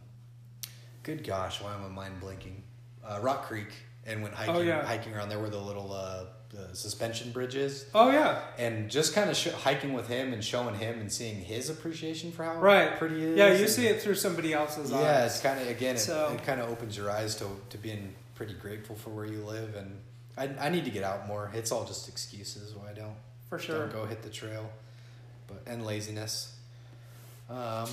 [1.08, 2.62] good gosh, why am I mind blinking?
[3.04, 3.68] Uh, Rock Creek
[4.06, 4.84] and went hiking Oh, yeah.
[4.84, 9.14] hiking around there where the little uh, the suspension bridge is oh yeah, and just
[9.14, 12.54] kind of sh- hiking with him and showing him and seeing his appreciation for how
[12.58, 12.98] right.
[12.98, 13.38] pretty it is.
[13.38, 15.32] Yeah, you and- see it through somebody else's Yeah, eyes.
[15.34, 18.14] it's kind of again, it, So- it kind of opens your eyes to to being
[18.34, 20.00] pretty grateful for where you live, and
[20.38, 21.50] I I need to get out more.
[21.54, 23.16] It's all just excuses why I don't
[23.50, 23.78] for sure.
[23.80, 24.70] don't go hit the trail,
[25.48, 26.54] but and laziness.
[27.50, 27.88] Um,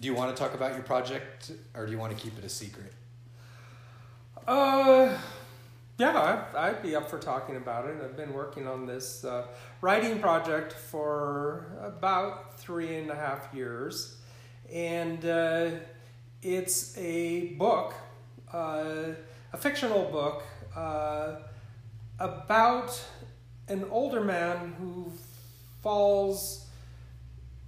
[0.00, 2.44] do you want to talk about your project, or do you want to keep it
[2.44, 2.92] a secret?
[4.46, 5.16] Uh,
[5.98, 7.96] yeah, I'd, I'd be up for talking about it.
[8.04, 9.46] I've been working on this uh,
[9.80, 14.18] writing project for about three and a half years,
[14.72, 15.70] and uh,
[16.42, 17.94] it's a book,
[18.52, 19.14] uh,
[19.52, 20.42] a fictional book
[20.76, 21.36] uh,
[22.20, 23.02] about
[23.68, 25.10] an older man who
[25.82, 26.65] falls.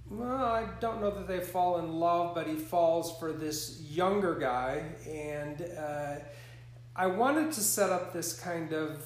[0.09, 4.33] Well, I don't know that they fall in love, but he falls for this younger
[4.33, 6.15] guy, and uh,
[6.95, 9.05] I wanted to set up this kind of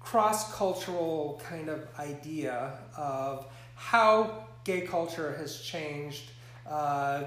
[0.00, 6.30] cross cultural kind of idea of how gay culture has changed
[6.68, 7.22] uh,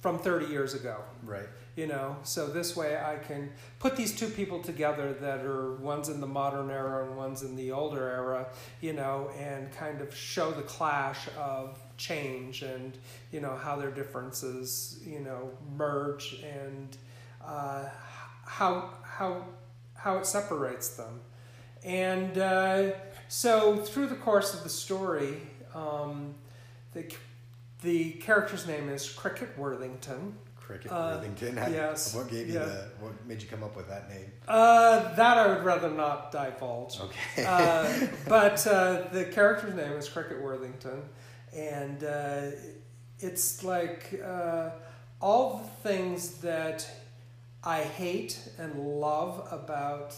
[0.00, 0.96] from 30 years ago.
[1.22, 1.48] Right.
[1.74, 6.10] You know, so this way I can put these two people together that are one's
[6.10, 8.48] in the modern era and one's in the older era,
[8.82, 12.98] you know, and kind of show the clash of change and,
[13.30, 16.98] you know, how their differences, you know, merge and
[17.42, 17.88] uh,
[18.44, 19.42] how, how,
[19.94, 21.20] how it separates them.
[21.82, 22.90] And uh,
[23.28, 25.40] so through the course of the story,
[25.74, 26.34] um,
[26.92, 27.10] the,
[27.82, 30.34] the character's name is Cricket Worthington.
[30.66, 31.56] Cricket Uh, Worthington.
[31.72, 32.64] Yes, What gave you yeah.
[32.64, 32.90] the?
[33.00, 34.30] What made you come up with that name?
[34.46, 37.00] Uh, that I would rather not divulge.
[37.00, 37.44] Okay.
[37.44, 41.02] Uh, but uh, the character's name is Cricket Worthington,
[41.54, 42.50] and uh,
[43.18, 44.70] it's like uh,
[45.20, 46.88] all the things that
[47.64, 50.14] I hate and love about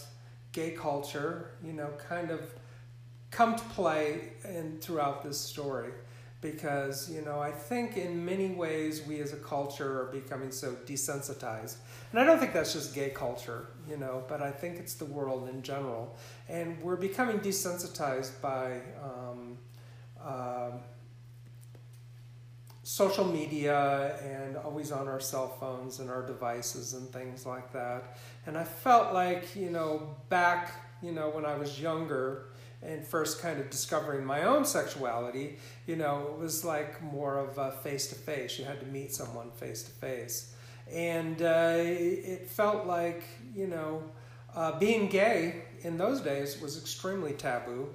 [0.51, 2.41] gay culture, you know, kind of
[3.31, 5.91] come to play in throughout this story.
[6.51, 10.73] Because you know, I think in many ways we as a culture are becoming so
[10.85, 11.77] desensitized,
[12.11, 15.05] and I don't think that's just gay culture, you know, but I think it's the
[15.05, 16.15] world in general,
[16.47, 19.57] and we're becoming desensitized by um,
[20.23, 20.73] um
[22.83, 28.19] social media and always on our cell phones and our devices and things like that.
[28.45, 32.49] And I felt like, you know, back, you know, when I was younger
[32.85, 37.57] and first kind of discovering my own sexuality, you know, it was like more of
[37.57, 38.59] a face to face.
[38.59, 40.53] You had to meet someone face to face.
[40.91, 43.23] And uh, it felt like,
[43.55, 44.03] you know,
[44.55, 47.89] uh, being gay in those days was extremely taboo,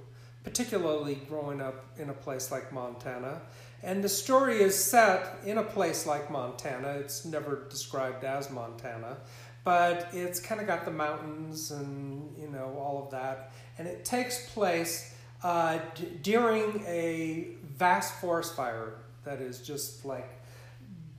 [0.44, 3.40] particularly growing up in a place like Montana.
[3.82, 6.88] And the story is set in a place like Montana.
[6.98, 9.16] It's never described as Montana,
[9.64, 13.52] but it's kind of got the mountains and you know all of that.
[13.80, 20.28] And it takes place uh, d- during a vast forest fire that is just like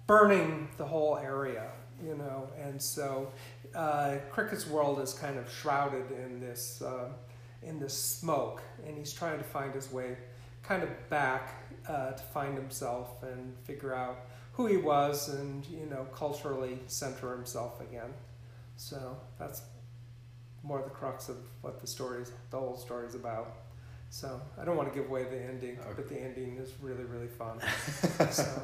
[0.06, 1.72] burning the whole area,
[2.06, 2.48] you know.
[2.64, 3.32] And so
[3.74, 7.10] uh, Cricket's world is kind of shrouded in this uh,
[7.64, 10.16] in this smoke, and he's trying to find his way
[10.62, 14.20] kind of back uh, to find himself and figure out
[14.54, 18.14] who he was and you know culturally center himself again
[18.76, 19.64] so that's
[20.64, 23.56] more the crux of what the story is the whole story is about.
[24.10, 25.90] So i don't want to give away the ending okay.
[25.96, 27.60] but the ending is really really fun.
[28.32, 28.62] So.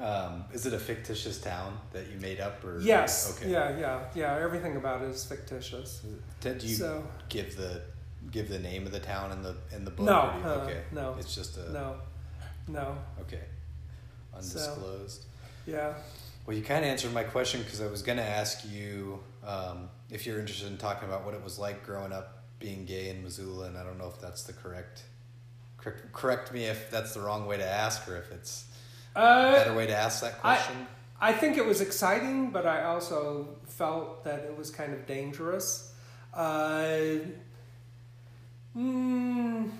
[0.00, 2.78] Um, is it a fictitious town that you made up or?
[2.80, 3.36] Yes.
[3.36, 3.50] Okay.
[3.50, 4.38] Yeah yeah yeah.
[4.40, 6.04] Everything about it is fictitious.
[6.40, 7.82] Do you so, give the
[8.30, 10.06] give the name of the town in the in the book?
[10.06, 11.96] No, you, uh, okay, no, it's just a no,
[12.68, 12.96] no.
[13.20, 13.42] Okay,
[14.34, 15.22] undisclosed.
[15.22, 15.28] So,
[15.66, 15.94] yeah.
[16.46, 19.90] Well, you kind of answered my question because I was going to ask you um,
[20.10, 23.22] if you're interested in talking about what it was like growing up being gay in
[23.22, 25.04] Missoula, and I don't know if that's the correct.
[25.76, 28.66] Correct, correct me if that's the wrong way to ask, or if it's
[29.14, 30.88] uh, a better way to ask that question.
[31.20, 35.06] I, I think it was exciting, but I also felt that it was kind of
[35.06, 35.92] dangerous.
[36.34, 37.18] Uh,
[38.78, 39.70] Mm,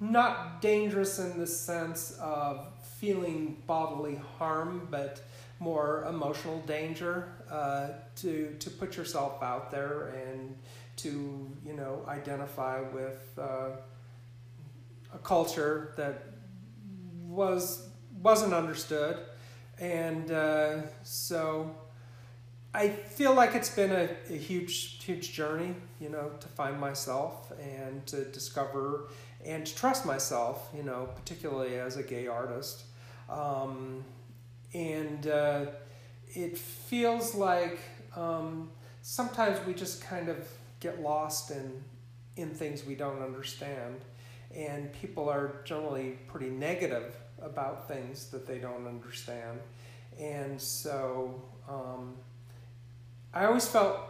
[0.00, 2.66] not dangerous in the sense of
[2.98, 5.22] feeling bodily harm, but
[5.60, 10.56] more emotional danger uh, to to put yourself out there and
[10.96, 13.70] to you know identify with uh,
[15.12, 16.24] a culture that
[17.26, 17.88] was
[18.22, 19.16] wasn't understood,
[19.78, 21.74] and uh, so
[22.74, 27.50] I feel like it's been a, a, huge, huge journey, you know, to find myself
[27.58, 29.08] and to discover
[29.44, 32.84] and to trust myself, you know, particularly as a gay artist.
[33.28, 34.04] Um,
[34.74, 35.66] and uh,
[36.28, 37.78] it feels like
[38.16, 38.70] um,
[39.02, 40.48] sometimes we just kind of
[40.80, 41.82] get lost in
[42.36, 43.96] in things we don't understand,
[44.54, 49.58] and people are generally pretty negative about things that they don't understand,
[50.18, 51.42] and so.
[51.68, 52.14] Um,
[53.32, 54.00] I always felt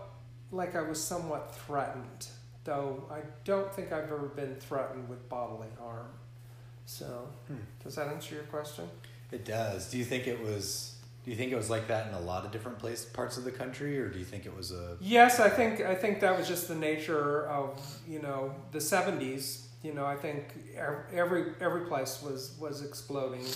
[0.52, 2.28] like I was somewhat threatened,
[2.68, 6.08] though I don't think I've ever been threatened with bodily harm.
[6.84, 7.56] So, hmm.
[7.82, 8.84] does that answer your question?
[9.32, 9.90] It does.
[9.90, 10.94] Do you think it was?
[11.24, 13.44] Do you think it was like that in a lot of different place parts of
[13.44, 14.98] the country, or do you think it was a?
[15.00, 19.62] Yes, I think I think that was just the nature of you know the '70s.
[19.82, 20.44] You know, I think
[21.12, 23.46] every every place was was exploding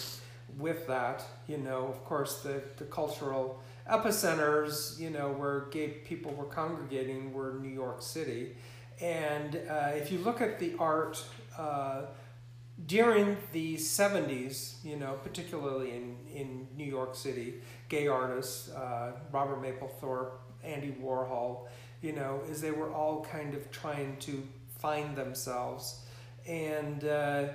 [0.59, 1.22] with that.
[1.46, 7.33] You know, of course, the the cultural epicenters, you know, where gay people were congregating
[7.35, 8.53] were New York City.
[9.02, 11.22] And uh, if you look at the art
[11.58, 12.02] uh,
[12.86, 17.54] during the 70s, you know, particularly in, in New York City,
[17.88, 21.66] gay artists, uh, Robert Mapplethorpe, Andy Warhol,
[22.00, 24.42] you know, is they were all kind of trying to
[24.78, 26.04] find themselves.
[26.46, 27.48] And, uh,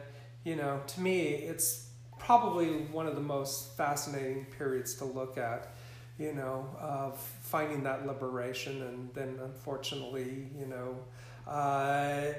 [0.44, 1.88] you know, to me, it's
[2.20, 5.74] probably one of the most fascinating periods to look at
[6.20, 8.82] you know, of finding that liberation.
[8.82, 10.98] And then unfortunately, you know,
[11.48, 12.34] uh,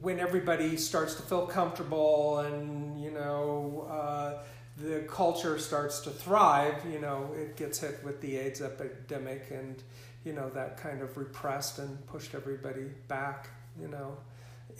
[0.00, 4.42] when everybody starts to feel comfortable and, you know, uh,
[4.78, 9.82] the culture starts to thrive, you know, it gets hit with the AIDS epidemic and,
[10.24, 13.48] you know, that kind of repressed and pushed everybody back,
[13.80, 14.16] you know,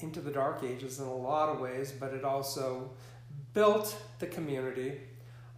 [0.01, 2.91] into the dark ages in a lot of ways, but it also
[3.55, 5.01] built the community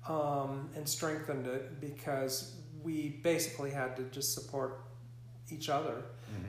[0.09, 4.83] um, and strengthened it because we basically had to just support
[5.51, 6.03] each other.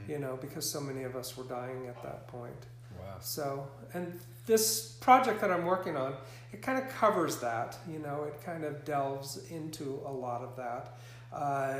[0.09, 2.65] You know, because so many of us were dying at that point.
[2.99, 3.17] Wow.
[3.21, 6.15] So, and this project that I'm working on,
[6.51, 10.55] it kind of covers that, you know, it kind of delves into a lot of
[10.55, 10.97] that.
[11.31, 11.75] Uh,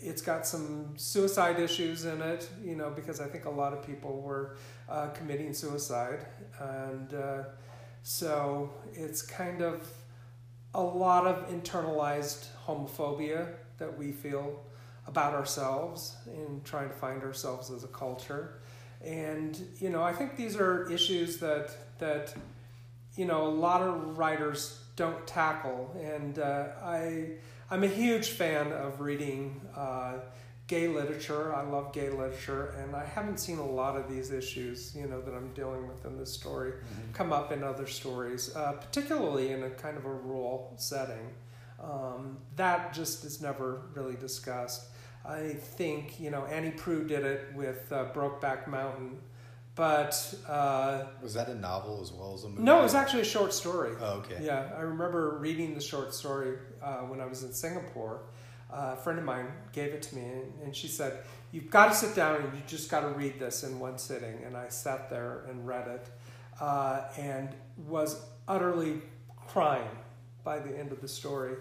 [0.00, 3.84] it's got some suicide issues in it, you know, because I think a lot of
[3.84, 4.56] people were
[4.90, 6.26] uh, committing suicide.
[6.60, 7.42] And uh,
[8.02, 9.90] so it's kind of
[10.74, 14.60] a lot of internalized homophobia that we feel
[15.06, 18.54] about ourselves in trying to find ourselves as a culture.
[19.04, 22.34] And you know, I think these are issues that that
[23.16, 25.94] you know a lot of writers don't tackle.
[26.00, 27.32] And uh, I
[27.70, 30.14] I'm a huge fan of reading uh,
[30.66, 31.54] gay literature.
[31.54, 35.20] I love gay literature, and I haven't seen a lot of these issues, you know,
[35.20, 37.12] that I'm dealing with in this story Mhm.
[37.14, 41.30] come up in other stories, uh, particularly in a kind of a rural setting.
[41.82, 44.86] Um, that just is never really discussed.
[45.24, 49.18] I think, you know, Annie Proulx did it with uh, Brokeback Mountain,
[49.74, 52.62] but uh, Was that a novel as well as a movie?
[52.62, 53.94] no, it was actually a short story.
[54.00, 54.38] Oh, okay.
[54.42, 58.22] Yeah, I remember reading the short story uh, when I was in Singapore.
[58.72, 61.18] Uh, a friend of mine gave it to me, and, and she said,
[61.52, 64.44] You've got to sit down and you just got to read this in one sitting.
[64.44, 66.08] And I sat there and read it
[66.60, 67.48] uh, and
[67.88, 69.02] was utterly
[69.48, 69.88] crying
[70.44, 71.56] by the end of the story.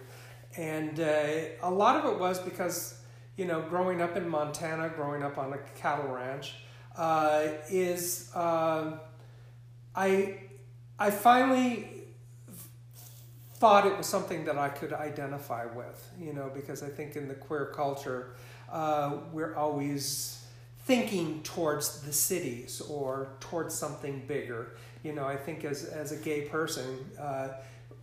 [0.58, 1.28] And uh,
[1.62, 3.00] a lot of it was because,
[3.38, 6.56] you know, growing up in Montana, growing up on a cattle ranch,
[6.96, 8.98] uh, is uh,
[9.96, 10.40] I,
[10.98, 11.88] I finally
[13.56, 17.28] thought it was something that I could identify with, you know, because I think in
[17.28, 18.32] the queer culture,
[18.72, 20.46] uh, we're always
[20.86, 24.76] thinking towards the cities or towards something bigger.
[25.04, 27.50] You know, I think as, as a gay person, uh,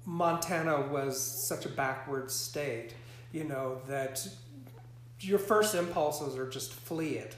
[0.07, 2.95] Montana was such a backward state,
[3.33, 4.27] you know, that
[5.21, 7.35] your first impulses are just flee it,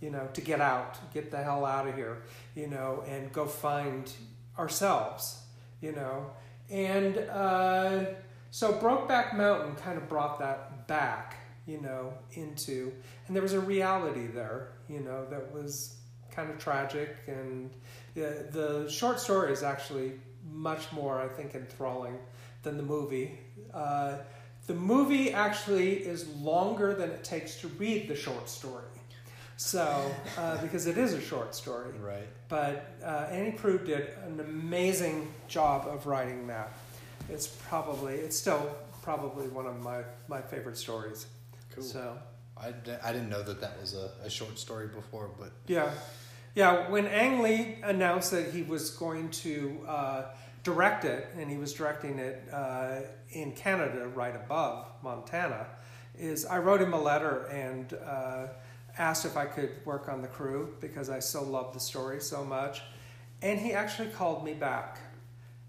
[0.00, 2.22] you know, to get out, get the hell out of here,
[2.54, 4.12] you know, and go find
[4.58, 5.40] ourselves,
[5.80, 6.30] you know.
[6.68, 8.04] And uh,
[8.50, 12.92] so Brokeback Mountain kind of brought that back, you know, into,
[13.26, 15.96] and there was a reality there, you know, that was
[16.30, 17.16] kind of tragic.
[17.26, 17.70] And
[18.14, 20.12] the, the short story is actually
[20.52, 22.18] much more, I think, enthralling
[22.62, 23.38] than the movie.
[23.72, 24.18] Uh,
[24.66, 28.84] the movie actually is longer than it takes to read the short story.
[29.56, 31.90] So, uh, because it is a short story.
[31.98, 32.28] Right.
[32.48, 36.72] But uh, Annie Proulx did an amazing job of writing that.
[37.28, 41.26] It's probably, it's still probably one of my, my favorite stories.
[41.74, 41.84] Cool.
[41.84, 42.18] So,
[42.56, 45.90] I, d- I didn't know that that was a, a short story before, but yeah.
[46.56, 50.22] Yeah, when Ang Lee announced that he was going to uh,
[50.64, 55.66] direct it, and he was directing it uh, in Canada, right above Montana,
[56.18, 58.48] is I wrote him a letter and uh,
[58.98, 62.44] asked if I could work on the crew because I so loved the story so
[62.44, 62.82] much.
[63.42, 64.98] And he actually called me back,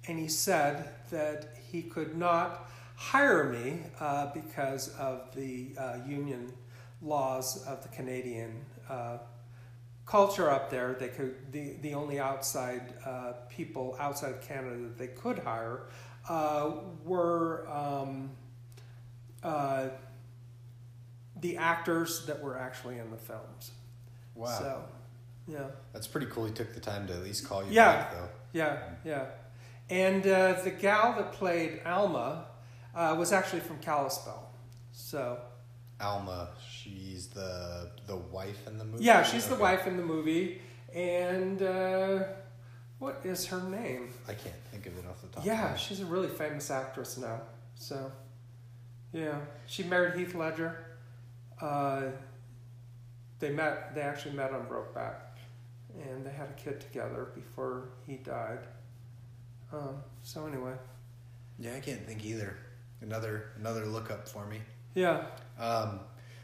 [0.08, 6.52] and he said that he could not hire me uh, because of the uh, union
[7.04, 9.20] laws of the Canadian uh,
[10.06, 10.94] culture up there.
[11.00, 15.84] They could the the only outside uh, people outside of Canada that they could hire
[16.30, 16.72] uh,
[17.04, 18.32] were um,
[19.44, 19.90] uh,
[21.40, 23.72] the actors that were actually in the films.
[24.36, 24.48] wow.
[24.60, 24.84] So,
[25.48, 26.46] yeah, That's pretty cool.
[26.46, 27.96] He took the time to at least call you Yeah.
[27.96, 28.30] back, though.
[28.54, 29.26] yeah, yeah.
[29.90, 32.46] And uh, the gal that played Alma
[32.96, 34.52] uh, was actually from Kalispell.
[34.94, 35.40] So
[36.02, 39.04] Alma, she's the the wife in the movie.
[39.04, 40.62] yeah, she's the wife in the movie.
[40.94, 42.24] And uh,
[43.00, 44.10] what is her name?
[44.28, 45.46] I can't think of it off the top.
[45.46, 47.42] Yeah, my she's a really famous actress now.
[47.76, 48.12] So,
[49.14, 50.86] yeah, she married Heath Ledger.
[51.62, 52.04] Uh,
[53.40, 53.96] they met.
[53.96, 55.16] They actually met on Brokeback,
[56.00, 58.60] and they had a kid together before he died.
[59.74, 60.74] Um, so anyway,
[61.58, 62.58] yeah, I can't think either.
[63.02, 64.60] Another another look up for me.
[64.94, 65.24] yeah,
[65.62, 66.00] Um,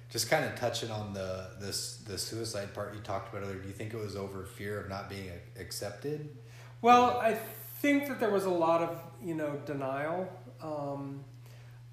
[0.09, 3.59] just kind of touching on the this the suicide part you talked about earlier.
[3.59, 6.29] Do you think it was over fear of not being accepted?
[6.81, 7.33] Well, I
[7.81, 10.29] think that there was a lot of you know denial
[10.61, 11.23] um,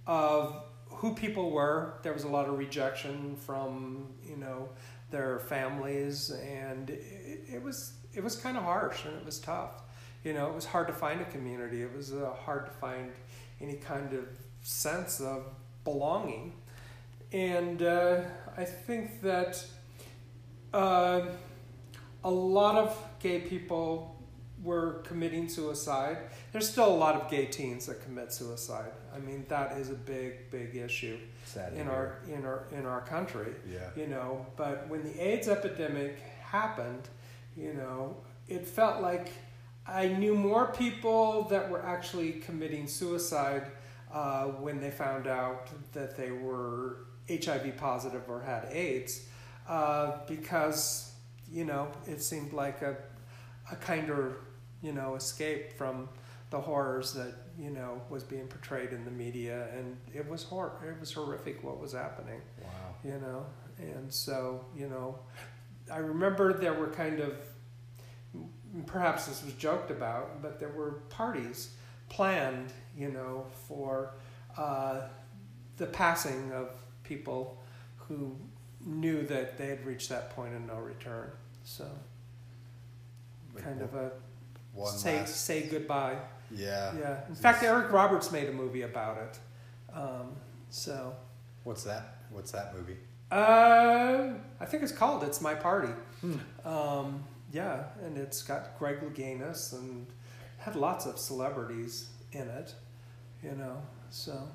[0.06, 1.94] of who people were.
[2.02, 4.68] There was a lot of rejection from you know
[5.10, 9.82] their families, and it, it was it was kind of harsh and it was tough.
[10.22, 11.82] You know, it was hard to find a community.
[11.82, 13.12] It was uh, hard to find
[13.60, 14.24] any kind of
[14.62, 15.44] sense of
[15.84, 16.54] belonging,
[17.34, 18.20] and uh,
[18.56, 19.62] I think that
[20.72, 21.22] uh,
[22.22, 24.24] a lot of gay people
[24.62, 26.18] were committing suicide.
[26.52, 28.92] There's still a lot of gay teens that commit suicide.
[29.12, 31.18] I mean, that is a big, big issue
[31.74, 33.52] in our in our in our country.
[33.68, 33.90] yeah.
[33.96, 37.08] You know, but when the AIDS epidemic happened,
[37.56, 38.16] you know,
[38.46, 39.32] it felt like
[39.88, 43.72] I knew more people that were actually committing suicide
[44.12, 46.98] uh, when they found out that they were
[47.28, 49.26] HIV positive or had AIDS,
[49.68, 51.12] uh, because
[51.50, 52.96] you know it seemed like a
[53.72, 54.36] a kinder
[54.82, 56.08] you know escape from
[56.50, 60.72] the horrors that you know was being portrayed in the media, and it was hor-
[60.86, 62.68] it was horrific what was happening Wow.
[63.04, 63.46] you know
[63.78, 65.18] and so you know
[65.92, 67.34] i remember there were kind of
[68.86, 71.70] perhaps this was joked about but there were parties
[72.08, 74.14] planned you know for
[74.56, 75.02] uh,
[75.76, 77.62] the passing of people
[77.96, 78.36] who
[78.84, 81.30] knew that they had reached that point of no return.
[81.64, 81.86] So
[83.56, 84.10] kind of a
[84.72, 85.44] one say last.
[85.44, 86.16] say goodbye.
[86.50, 86.92] Yeah.
[86.98, 87.20] Yeah.
[87.28, 89.38] In fact, Eric Roberts made a movie about it.
[89.96, 90.32] Um,
[90.70, 91.14] so
[91.62, 92.16] What's that?
[92.30, 92.96] What's that movie?
[93.32, 96.36] uh, I think it's called "It's My Party." Hmm.
[96.68, 100.06] Um, yeah, and it's got Greg Louganis and
[100.58, 102.74] had lots of celebrities in it.
[103.42, 103.80] You know,
[104.10, 104.48] so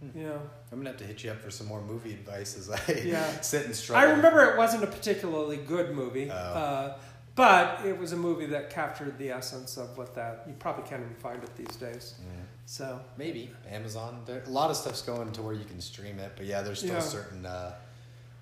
[0.00, 0.40] Know.
[0.70, 3.40] I'm gonna have to hit you up for some more movie advice as I Yeah.
[3.40, 4.06] sit and struggle.
[4.08, 6.34] I remember it wasn't a particularly good movie, Oh.
[6.34, 6.98] uh,
[7.34, 10.44] but it was a movie that captured the essence of what that.
[10.46, 12.14] You probably can't even find it these days.
[12.20, 12.42] Yeah.
[12.66, 14.22] So Maybe Amazon.
[14.26, 16.78] There, a lot of stuff's going to where you can stream it, but yeah, there's
[16.80, 17.00] still Yeah.
[17.00, 17.46] certain.
[17.46, 17.74] Uh,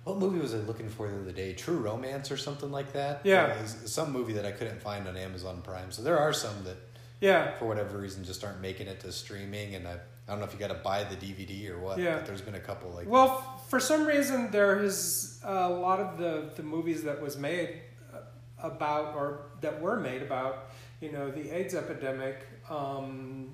[0.03, 1.53] what movie was I looking for the other day?
[1.53, 3.21] True Romance or something like that.
[3.23, 3.65] Yeah.
[3.65, 5.91] Some movie that I couldn't find on Amazon Prime.
[5.91, 6.77] So there are some that,
[7.21, 9.73] yeah, for whatever reason, just aren't making it to streaming.
[9.75, 9.97] And I,
[10.27, 11.99] I don't know if you got to buy the DVD or what.
[11.99, 12.15] Yeah.
[12.15, 13.07] But there's been a couple like.
[13.07, 17.37] Well, f- for some reason, there is a lot of the, the movies that was
[17.37, 17.81] made
[18.13, 18.17] uh,
[18.59, 20.69] about, or that were made about,
[20.99, 23.51] you know, the AIDS epidemic, um,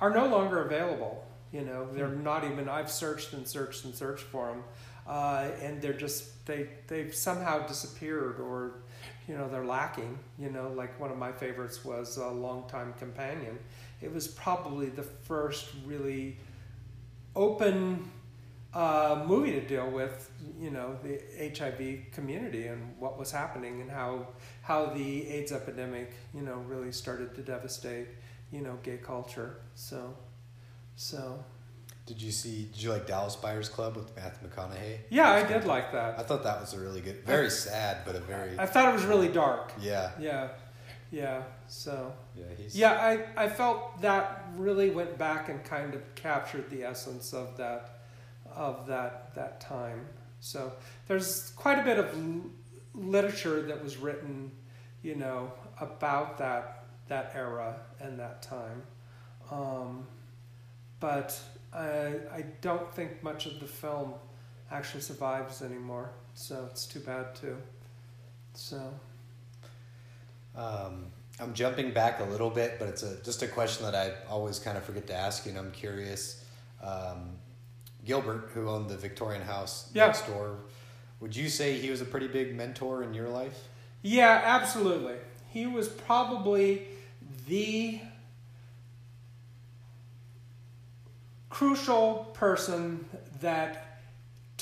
[0.00, 1.24] are no longer available.
[1.52, 2.68] You know, they're not even.
[2.68, 4.64] I've searched and searched and searched for them,
[5.06, 8.82] uh, and they're just they they've somehow disappeared, or
[9.26, 10.18] you know, they're lacking.
[10.38, 13.58] You know, like one of my favorites was a Longtime Companion.
[14.00, 16.36] It was probably the first really
[17.34, 18.10] open
[18.74, 20.30] uh, movie to deal with,
[20.60, 21.20] you know, the
[21.58, 24.28] HIV community and what was happening and how
[24.62, 28.08] how the AIDS epidemic, you know, really started to devastate,
[28.52, 29.56] you know, gay culture.
[29.74, 30.14] So,
[30.96, 31.42] so
[32.06, 32.68] Did you see?
[32.72, 34.98] Did you like Dallas Buyers Club with Matthew McConaughey?
[35.10, 36.18] yeah, I did like that.
[36.18, 38.94] I thought that was a really good, very sad, but a very I thought it
[38.94, 39.72] was really dark.
[39.80, 40.48] yeah, Yeah,
[41.10, 41.42] yeah.
[41.68, 42.44] So yeah.
[42.56, 42.92] He's yeah,
[43.36, 48.00] I I felt that really went back and kind of captured the essence of that
[48.54, 50.06] of that that time.
[50.40, 50.72] So
[51.06, 52.42] there's quite a bit of l-
[52.94, 54.52] literature that was written,
[55.02, 58.82] you know, about that that era and that time.
[59.50, 60.06] Um,
[61.00, 61.38] but
[61.72, 64.14] I I don't think much of the film
[64.70, 66.10] actually survives anymore.
[66.34, 67.56] So it's too bad too.
[68.54, 68.92] So
[70.58, 71.06] Um,
[71.40, 74.58] I'm jumping back a little bit, but it's a just a question that I always
[74.58, 76.44] kind of forget to ask you, and I'm curious.
[76.82, 77.36] Um,
[78.04, 80.06] Gilbert, who owned the Victorian house Yeah.
[80.06, 80.56] next door,
[81.20, 83.68] would you say he was a pretty big mentor in your life?
[84.02, 85.16] Yeah, absolutely.
[85.48, 86.86] He was probably
[87.46, 88.00] the
[91.50, 93.04] crucial person
[93.40, 93.87] that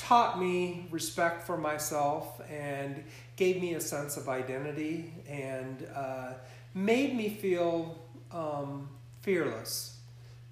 [0.07, 3.03] taught me respect for myself and
[3.35, 6.29] gave me a sense of identity and uh,
[6.73, 7.99] made me feel
[8.31, 8.87] um,
[9.19, 9.97] fearless,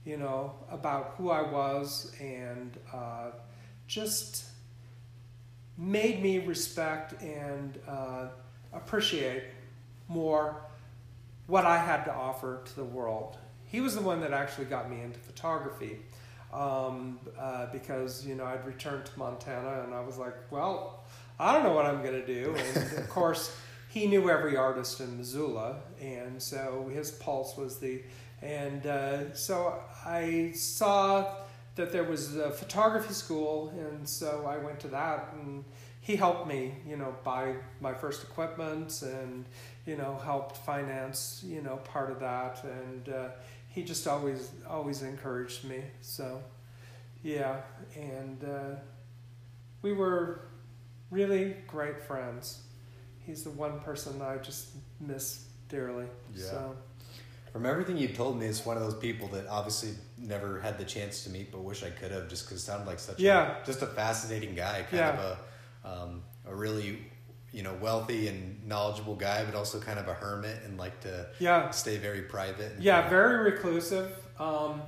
[0.04, 3.32] you know, about who I was and uh,
[3.88, 4.44] just
[5.78, 8.28] made me respect and uh,
[8.74, 9.44] appreciate
[10.10, 10.58] more
[11.48, 13.38] what I had to offer to the world.
[13.68, 16.00] He was the one that actually got me into photography
[16.56, 21.04] um, uh, because you know I'd returned to Montana and I was like, well,
[21.40, 23.56] I don't know what I'm going to do, and of course
[23.90, 28.02] he knew every artist in Missoula, and so his pulse was the,
[28.42, 31.34] and uh, so I saw
[31.76, 35.66] that there was a photography school, and so I went to that, and
[36.00, 39.46] he helped me, you know, buy my first equipment, and
[39.86, 43.30] you know, helped finance, you know, part of that, and uh,
[43.76, 45.82] he just always always encouraged me.
[46.02, 46.42] So,
[47.24, 47.58] yeah,
[47.96, 48.76] and uh,
[49.82, 50.42] we were
[51.12, 52.62] really great friends.
[53.20, 54.70] He's the one person I just
[55.02, 56.06] miss dearly.
[56.34, 56.44] Yeah.
[56.44, 56.76] So,
[57.52, 60.86] From everything you told me, it's one of those people that obviously never had the
[60.86, 63.62] chance to meet, but wish I could have, just because it sounded like such Yeah.
[63.62, 65.10] a just a fascinating guy, kind Yeah.
[65.10, 65.38] of a
[66.04, 67.00] um, a really
[67.56, 71.28] you know wealthy and knowledgeable guy, but also kind of a hermit and like to
[71.40, 72.74] yeah, stay very private.
[72.74, 74.12] And Yeah, very reclusive.
[74.40, 74.82] Um,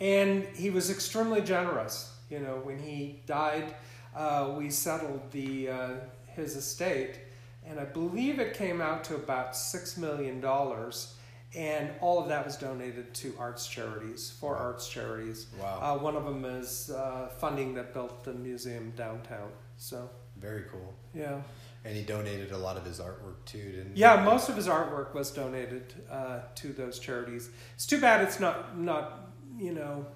[0.00, 2.10] and he was extremely generous.
[2.30, 3.74] You know, when he died,
[4.16, 5.88] uh, we settled the uh,
[6.26, 7.20] his estate,
[7.66, 11.14] and I believe it came out to about six million dollars,
[11.54, 15.46] and all of that was donated to arts charities for arts charities.
[15.60, 19.50] Wow, Uh, one of them is uh, funding that built the museum downtown.
[19.76, 20.08] So
[20.38, 20.94] very cool.
[21.14, 21.42] yeah,
[21.84, 24.00] And he donated a lot of his artwork too, didn't he?
[24.00, 24.22] yeah.
[24.24, 27.50] Most of his artwork was donated uh, to those charities.
[27.74, 29.28] It's too bad it's not not
[29.58, 30.06] you know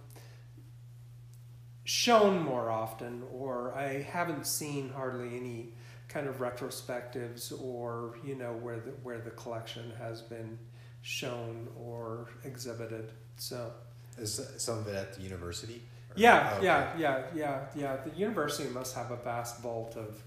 [1.85, 5.73] shown more often, or I haven't seen hardly any
[6.09, 10.59] kind of retrospectives or you know where the where the collection has been
[11.03, 13.12] shown or exhibited.
[13.37, 13.73] So
[14.19, 15.83] Is some of it at the university?
[16.16, 16.64] Yeah, Okay.
[16.64, 17.97] yeah, yeah, yeah, yeah.
[17.97, 20.21] The university must have a vast vault of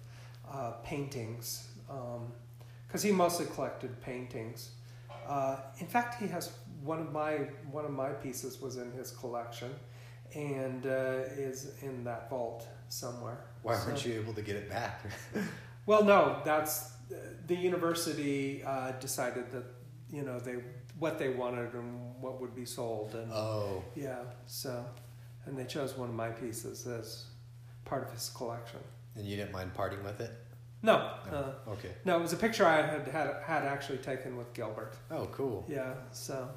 [0.51, 1.67] uh, paintings
[2.87, 4.71] because he mostly collected paintings.
[5.27, 6.51] Uh, in fact, he has
[6.83, 7.33] one of my
[7.71, 9.71] one of my pieces was in his collection,
[10.35, 13.45] and uh, is in that vault somewhere.
[13.63, 15.01] Why So- weren't you able to get it back?
[15.87, 16.91] Well, no, that's
[17.47, 19.63] the university uh, decided that
[20.11, 20.57] you know they
[20.99, 24.85] what they wanted and what would be sold, and oh, yeah, so
[25.45, 27.25] and they chose one of my pieces as
[27.83, 28.79] part of his collection.
[29.15, 30.31] And you didn't mind parting with it?
[30.83, 31.37] No, No.
[31.37, 31.91] uh, Okay.
[32.05, 34.93] no, it was a picture I had had had actually taken with Gilbert.
[35.11, 35.65] Oh, cool.
[35.69, 36.49] Yeah, so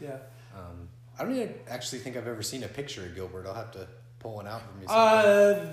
[0.00, 0.16] yeah.
[0.56, 0.88] Um,
[1.18, 3.46] I don't even actually think I've ever seen a picture of Gilbert.
[3.46, 3.86] I'll have to
[4.18, 4.86] pull one out for me.
[4.86, 5.24] sometime.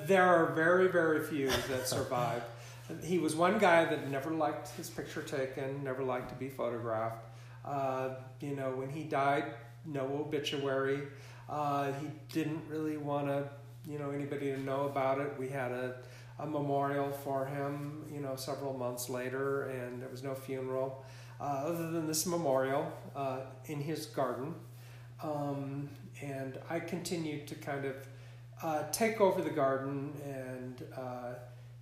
[0.02, 2.44] Uh, there are very, very few that survive.
[3.04, 7.24] he was one guy that never liked his picture taken, never liked to be photographed.
[7.64, 9.46] Uh, you know, when he died,
[9.86, 11.04] no obituary.
[11.50, 13.48] Uh, he didn't really want to,
[13.90, 15.32] you know, anybody to know about it.
[15.40, 15.96] We had a,
[16.44, 21.06] a memorial for him, you know, several months later, and there was no funeral
[21.40, 24.54] uh, other than this memorial uh, in his garden.
[25.22, 25.90] Um,
[26.22, 27.96] and I continued to kind of
[28.62, 31.34] uh, take over the garden and uh,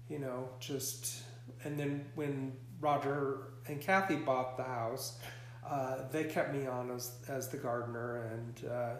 [0.09, 1.24] you know just
[1.64, 5.20] and then when Roger and Kathy bought the house,
[5.68, 8.95] uh, they kept me on as as the gardener and uh,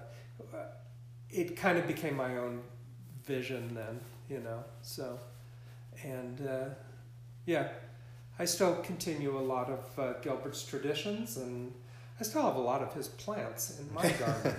[1.30, 2.62] it kind of became my own
[3.24, 5.20] vision then you know so
[6.04, 6.66] and uh,
[7.46, 7.70] yeah
[8.40, 11.74] I still continue a lot of uh, Gilbert's traditions and
[12.20, 14.54] I still have a lot of his plants in my garden.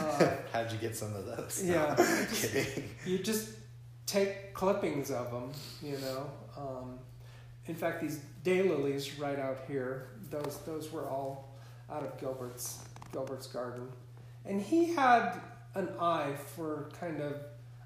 [0.00, 1.62] uh, How'd you get some of those?
[1.64, 1.94] yeah.
[1.98, 2.88] No, kidding.
[3.04, 3.48] you just
[4.06, 5.50] take clippings of them,
[5.82, 6.30] you know.
[6.56, 6.98] Um,
[7.66, 11.56] in fact, these daylilies right out here, those those were all
[11.90, 12.78] out of Gilbert's
[13.12, 13.88] Gilbert's garden,
[14.44, 15.40] and he had
[15.74, 17.34] an eye for kind of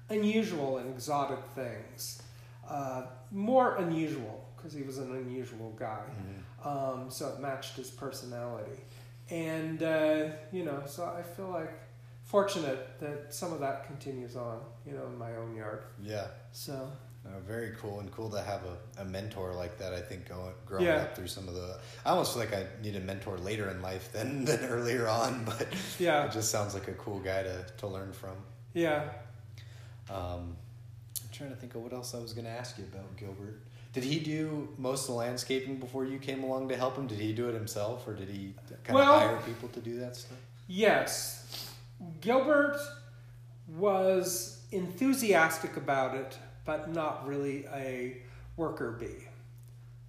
[0.09, 2.21] unusual and exotic things,
[2.69, 6.01] uh, more unusual because he was an unusual guy.
[6.09, 6.65] Mhm.
[6.67, 8.79] Um, so it matched his personality,
[9.29, 11.71] and uh, you know, so I feel like
[12.23, 15.83] fortunate that some of that continues on, you know, in my own yard.
[16.01, 16.25] Yeah.
[16.51, 16.91] So
[17.23, 19.93] No, very cool and cool to have a, a mentor like that.
[19.93, 21.03] I think going growing Yeah.
[21.03, 23.81] up through some of the, I almost feel like I need a mentor later in
[23.81, 25.45] life than than earlier on.
[25.51, 25.67] But
[25.99, 28.37] yeah, it just sounds like a cool guy to to learn from.
[28.73, 29.09] yeah.
[30.09, 30.55] Um,
[31.35, 33.61] trying to think of what else I was going to ask you about Gilbert.
[33.93, 37.07] Did he do most of the landscaping before you came along to help him?
[37.07, 39.99] Did he do it himself, or did he kind Well- of hire people to do
[39.99, 40.37] that stuff?
[40.67, 41.71] Yes,
[42.21, 42.77] Gilbert
[43.67, 48.17] was enthusiastic about it, but not really a
[48.57, 49.27] worker bee.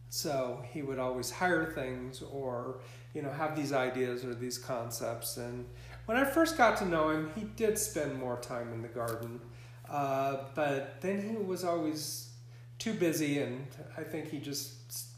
[0.09, 2.79] So he would always hire things or,
[3.13, 5.37] you know, have these ideas or these concepts.
[5.37, 5.67] And
[6.07, 9.41] when I first got to know him, he did spend more time in the garden.
[9.89, 12.31] Uh, but then he was always
[12.79, 13.67] too busy, and
[13.97, 14.75] I think he just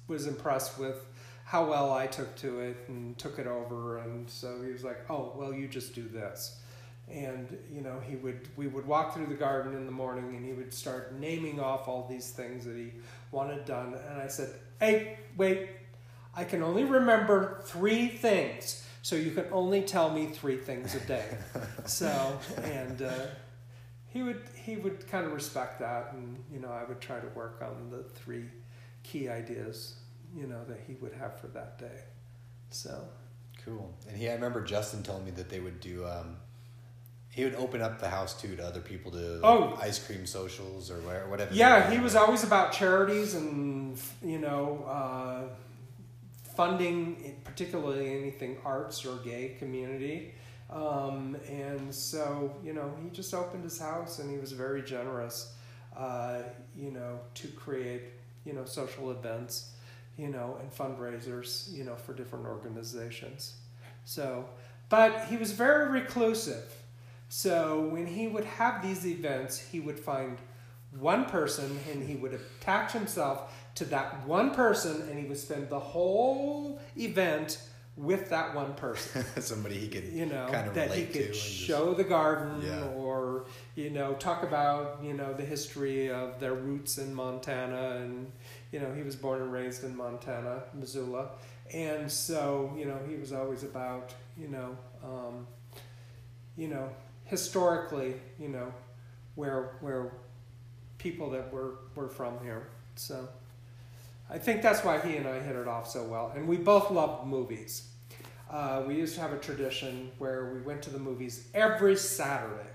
[0.07, 1.05] was impressed with
[1.45, 3.99] how well I took to it and took it over.
[3.99, 6.61] And so he was like, "Oh, well, you just do this."
[7.11, 10.45] And you know, he would we would walk through the garden in the morning, and
[10.45, 12.93] he would start naming off all these things that he
[13.33, 13.95] wanted done.
[14.11, 15.69] And I said, "Hey, wait!
[16.35, 21.01] I can only remember three things, so you can only tell me three things a
[21.01, 21.27] day."
[21.87, 23.03] so and.
[23.03, 23.27] Uh,
[24.09, 27.27] he would he would kind of respect that and you know I would try to
[27.29, 28.45] work on the three
[29.03, 29.95] key ideas
[30.37, 32.01] you know that he would have for that day
[32.71, 33.03] so
[33.65, 33.93] Cool.
[34.09, 36.07] And he, I remember Justin telling me that they would do.
[36.07, 36.37] Um,
[37.29, 39.79] he would open up the house too to other people to like, Oh.
[39.83, 40.97] ice cream socials or
[41.29, 41.53] whatever.
[41.55, 45.43] yeah he was always about charities and you know uh,
[46.55, 50.35] funding particularly anything arts or gay community
[50.71, 55.55] um, and so you know he just opened his house and he was very generous
[55.97, 56.43] uh,
[56.77, 58.03] you know to create
[58.45, 59.73] you know social events
[60.17, 63.55] you know and fundraisers you know for different organizations.
[64.05, 64.49] So
[64.89, 66.65] but he was very reclusive.
[67.31, 70.39] So when he would have these events he would find
[70.99, 75.69] one person and he would attach himself to that one person and he would spend
[75.69, 77.63] the whole event
[77.99, 81.19] with that one person somebody he could you know kind of that he relate to.
[81.19, 82.85] could and just- show the garden Yeah.
[82.97, 83.45] or
[83.75, 88.31] you know talk about you know the history of their roots in Montana and
[88.73, 91.31] you know he was born and raised in Montana Missoula
[91.75, 95.47] and so you know he was always about you know um,
[96.57, 96.89] you know
[97.25, 98.73] historically you know
[99.35, 100.13] where where
[100.99, 103.29] people that were were from here so
[104.31, 106.91] I think that's why he and I hit it off so well and we both
[106.91, 107.89] loved movies
[108.51, 112.71] uh, we used to have a tradition where we went to the movies every Saturday.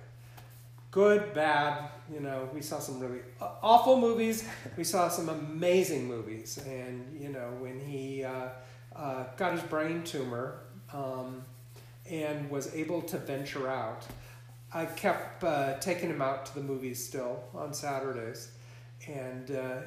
[0.91, 1.89] good, bad.
[2.13, 4.47] You know, we saw some really awful movies.
[4.77, 8.49] We saw some amazing movies, and you know, when he uh,
[8.95, 10.59] uh, got his brain tumor
[10.93, 11.43] um,
[12.07, 14.05] and was able to venture out,
[14.71, 18.51] I kept uh, taking him out to the movies still on Saturdays,
[19.07, 19.77] and uh,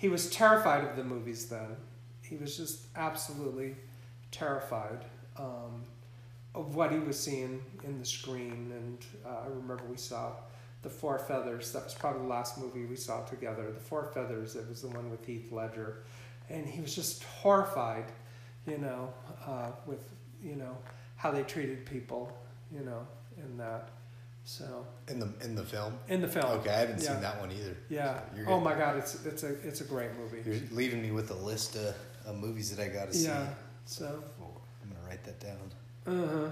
[0.00, 1.76] he was terrified of the movies then.
[2.22, 3.76] He was just absolutely
[4.30, 5.04] terrified.
[5.36, 5.84] Um,
[6.54, 8.72] of what he was seeing in the screen.
[8.74, 10.32] And uh, I remember we saw
[10.82, 11.72] The Four Feathers.
[11.72, 13.70] That was probably the last movie we saw together.
[13.70, 16.02] The Four Feathers, it was the one with Heath Ledger.
[16.48, 18.06] And he was just horrified,
[18.66, 19.12] you know,
[19.46, 20.10] uh, with,
[20.42, 20.76] you know,
[21.16, 22.36] how they treated people,
[22.72, 23.90] you know, in that.
[24.44, 25.98] So in the in the film.
[26.08, 26.46] In the film.
[26.58, 27.12] Okay, I haven't yeah.
[27.12, 27.76] seen that one either.
[27.88, 28.20] Yeah.
[28.36, 30.42] So oh my God, it's it's a it's a great movie.
[30.44, 31.94] You're leaving me with a list of,
[32.26, 33.26] of movies that I got to see.
[33.26, 33.46] Yeah.
[33.84, 34.06] So
[34.82, 35.56] I'm gonna write that down.
[36.06, 36.50] Uh huh.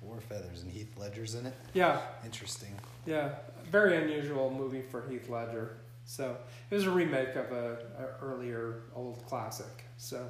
[0.00, 1.54] Four Feathers and Heath Ledger's in it.
[1.74, 2.00] Yeah.
[2.24, 2.74] Interesting.
[3.06, 3.30] Yeah,
[3.70, 5.76] very unusual movie for Heath Ledger.
[6.04, 6.36] So
[6.70, 9.84] it was a remake of a, a earlier old classic.
[9.96, 10.26] So,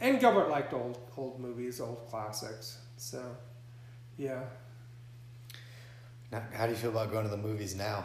[0.00, 2.78] and Gilbert liked old old movies, old classics.
[2.96, 3.22] So,
[4.16, 4.42] yeah.
[6.32, 8.04] Now, how do you feel about going to the movies now?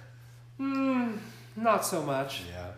[0.60, 1.18] mm,
[1.56, 2.42] not so much.
[2.52, 2.72] Yeah.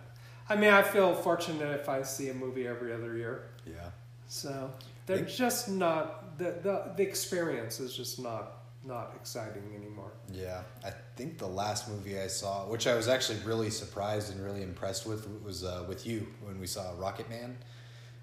[0.48, 3.48] I mean, I feel fortunate if I see a movie every other year.
[3.66, 3.90] Yeah.
[4.28, 4.70] So
[5.06, 10.12] they're think, just not the, the the experience is just not not exciting anymore.
[10.30, 14.44] Yeah, I think the last movie I saw, which I was actually really surprised and
[14.44, 17.56] really impressed with, was uh, with you when we saw Rocket Man.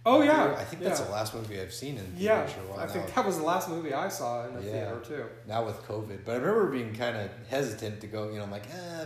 [0.06, 1.06] Oh yeah, I think that's yeah.
[1.06, 2.48] the last movie I've seen in yeah.
[2.78, 4.72] I think that was the last movie I saw in the yeah.
[4.72, 5.26] theater too.
[5.48, 8.30] Now with COVID, but I remember being kind of hesitant to go.
[8.30, 9.06] You know, I'm like, eh,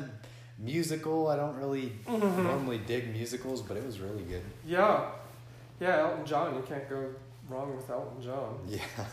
[0.58, 1.28] musical.
[1.28, 2.44] I don't really mm-hmm.
[2.44, 4.44] normally dig musicals, but it was really good.
[4.66, 5.10] Yeah,
[5.82, 6.00] yeah.
[6.00, 7.10] Elton John, you can't go
[7.50, 8.60] wrong with Elton John.
[8.68, 8.80] Yeah.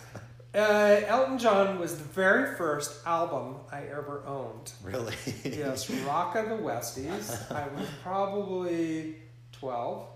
[0.54, 4.70] Uh, Elton John was the very first album I ever owned.
[4.84, 5.14] Really?
[5.44, 7.50] yes, Rock of the Westies.
[7.50, 9.14] I was probably
[9.52, 10.06] 12.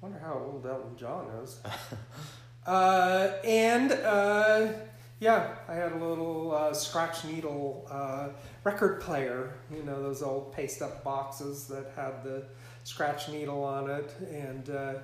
[0.00, 1.60] Wonder how old Elton John is.
[2.66, 4.68] Uh, and uh,
[5.20, 8.28] yeah, I had a little uh, scratch needle uh,
[8.62, 12.44] record player, you know, those old paste up boxes that had the
[12.84, 14.14] scratch needle on it.
[14.30, 14.94] And uh,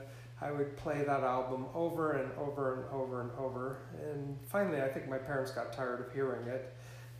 [0.42, 3.78] I would play that album over and over and over and over.
[4.12, 6.74] And finally, I think my parents got tired of hearing it.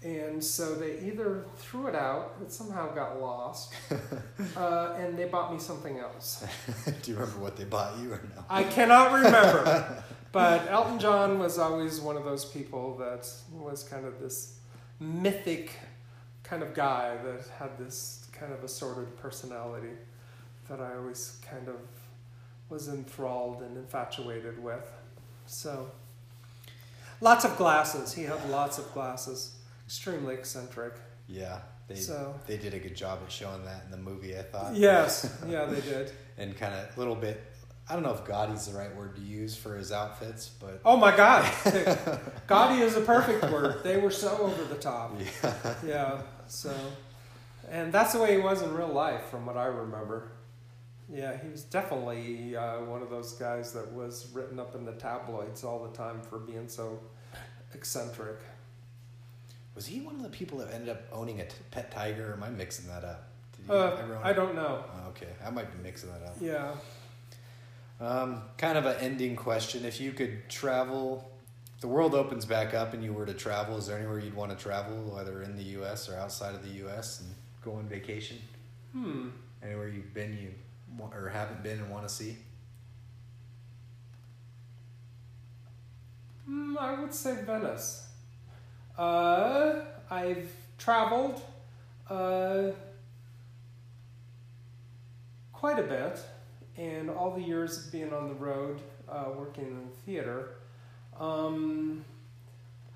[0.05, 3.72] And so they either threw it out, it somehow got lost,
[4.57, 6.44] uh, and they bought me something else.
[7.02, 8.44] Do you remember what they bought you or no?
[8.50, 10.05] I cannot remember.
[10.32, 14.59] but Elton John was always one of those people that was kind of this
[15.00, 15.72] mythic
[16.42, 19.96] kind of guy that had this kind of assorted personality
[20.68, 21.76] that I always kind of
[22.68, 24.90] was enthralled and infatuated with.
[25.46, 25.90] So,
[27.22, 28.12] lots of glasses.
[28.12, 29.52] He had lots of glasses.
[29.95, 30.95] Extremely eccentric.
[31.28, 34.36] Yeah, they so, they did a good job at showing that in the movie.
[34.36, 34.74] I thought.
[34.74, 36.11] Yes, yeah, they did.
[36.36, 37.40] and kind of a little bit.
[37.88, 40.97] I don't know if gaudy's the right word to use for his outfits, but oh
[40.97, 41.49] my god,
[42.49, 43.84] gaudy is a perfect word.
[43.84, 45.16] They were so over the top.
[45.20, 46.22] Yeah, yeah.
[46.49, 46.74] So,
[47.70, 50.32] and that's the way he was in real life, from what I remember.
[51.09, 54.95] Yeah, he was definitely uh, one of those guys that was written up in the
[54.95, 56.99] tabloids all the time for being so
[57.74, 58.40] eccentric.
[59.75, 62.31] Was he one of the people that ended up owning a t- pet tiger?
[62.31, 63.29] Or am I mixing that up?
[63.68, 64.85] Uh, I don't know.
[64.95, 66.37] Oh, okay, I might be mixing that up.
[66.41, 66.75] Yeah.
[68.01, 69.85] Um, kind of an ending question.
[69.85, 71.31] If you could travel,
[71.81, 74.57] the world opens back up and you were to travel, is there anywhere you'd want
[74.57, 76.09] to travel, whether in the U.S.
[76.09, 77.20] or outside of the U.S.
[77.20, 78.39] and go on vacation?
[78.93, 79.29] Hmm.
[79.62, 80.55] Anywhere you've been, you
[81.01, 82.37] or haven't been and want to see?
[86.49, 88.09] Mm, I would say Venice.
[88.97, 89.80] Uh,
[90.11, 91.40] I've traveled
[92.09, 92.70] uh,
[95.53, 96.20] quite a bit,
[96.76, 100.57] and all the years of being on the road, uh, working in the theater.
[101.18, 102.05] Um,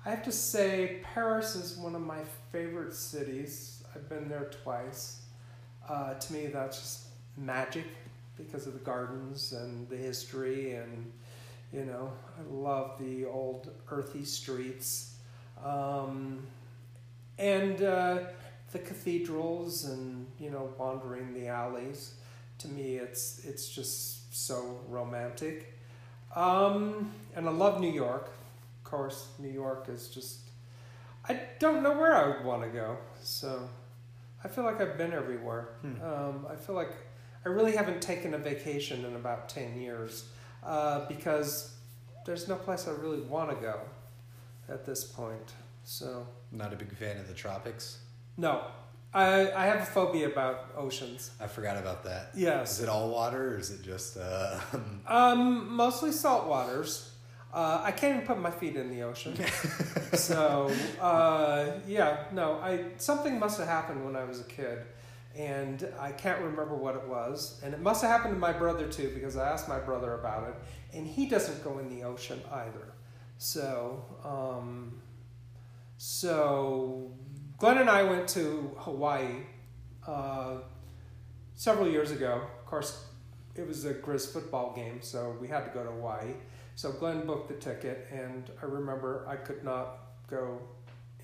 [0.05, 2.19] I have to say, Paris is one of my
[2.51, 3.83] favorite cities.
[3.93, 5.21] I've been there twice.
[5.87, 7.85] Uh, to me, that's just magic
[8.37, 11.11] because of the gardens and the history and
[11.73, 15.08] you know I love the old earthy streets
[15.63, 16.43] um,
[17.37, 18.19] and uh,
[18.71, 22.13] the cathedrals and you know wandering the alleys
[22.59, 25.73] to me it's it's just so romantic.
[26.35, 28.29] Um, and I love New York.
[28.77, 30.39] Of course New York is just
[31.27, 33.69] I don't know where I would want to go so
[34.43, 35.69] I feel like I've been everywhere.
[35.81, 36.01] Hmm.
[36.01, 36.93] um, I feel like
[37.45, 40.29] I really haven't taken a vacation in about 10 years
[40.63, 41.73] uh, because
[42.25, 43.79] there's no place I really want to go
[44.71, 45.53] at this point.
[45.83, 47.99] So Not a big fan of the tropics.
[48.37, 48.61] no,
[49.13, 51.31] I I have a phobia about oceans.
[51.39, 52.29] I forgot about that.
[52.35, 52.73] Yes.
[52.77, 54.59] Is it all water or is it just uh
[55.07, 57.11] Um, mostly salt waters.
[57.51, 59.33] Uh, I can't even put my feet in the ocean.
[60.13, 64.77] so uh, yeah, no, I something must have happened when I was a kid,
[65.35, 67.59] and I can't remember what it was.
[67.63, 70.47] And it must have happened to my brother too, because I asked my brother about
[70.49, 70.55] it,
[70.95, 72.93] and he doesn't go in the ocean either.
[73.39, 75.01] So um,
[75.97, 77.09] so
[77.57, 79.43] Glenn and I went to Hawaii
[80.05, 80.57] uh,
[81.55, 82.41] several years ago.
[82.59, 83.05] Of course,
[83.55, 86.33] it was a Grizz football game, so we had to go to Hawaii.
[86.75, 89.97] So Glenn booked the ticket, and I remember I could not
[90.29, 90.59] go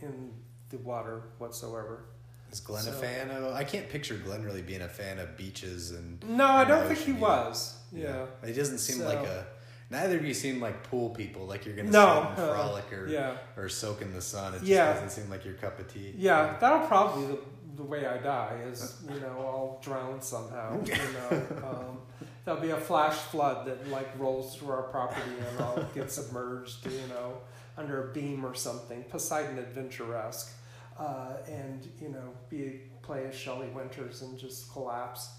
[0.01, 0.31] in
[0.69, 2.05] the water whatsoever.
[2.51, 5.91] is Glenn a fan of I can't picture Glenn really being a fan of beaches
[5.91, 7.77] and No, I don't think he was.
[7.91, 8.25] Yeah.
[8.45, 9.45] He doesn't seem So- like a
[9.89, 12.91] neither of you seem like pool people, like you're gonna No, sit and uh, frolic
[12.93, 13.37] or Yeah.
[13.57, 14.53] or soak in the sun.
[14.53, 14.93] It just Yeah.
[14.93, 16.13] doesn't seem like your cup of tea.
[16.17, 17.39] Yeah, that'll probably be the,
[17.77, 20.79] the way I die is, you know, I'll drown somehow.
[20.85, 21.99] You know, um,
[22.45, 26.85] there'll be a flash flood that like rolls through our property and I'll get submerged,
[26.85, 27.37] you know,
[27.77, 29.03] under a beam or something.
[29.05, 30.51] Poseidon Adventure-esque.
[30.97, 35.29] Uh, and, you know, be play as Shelley Winters and just collapse.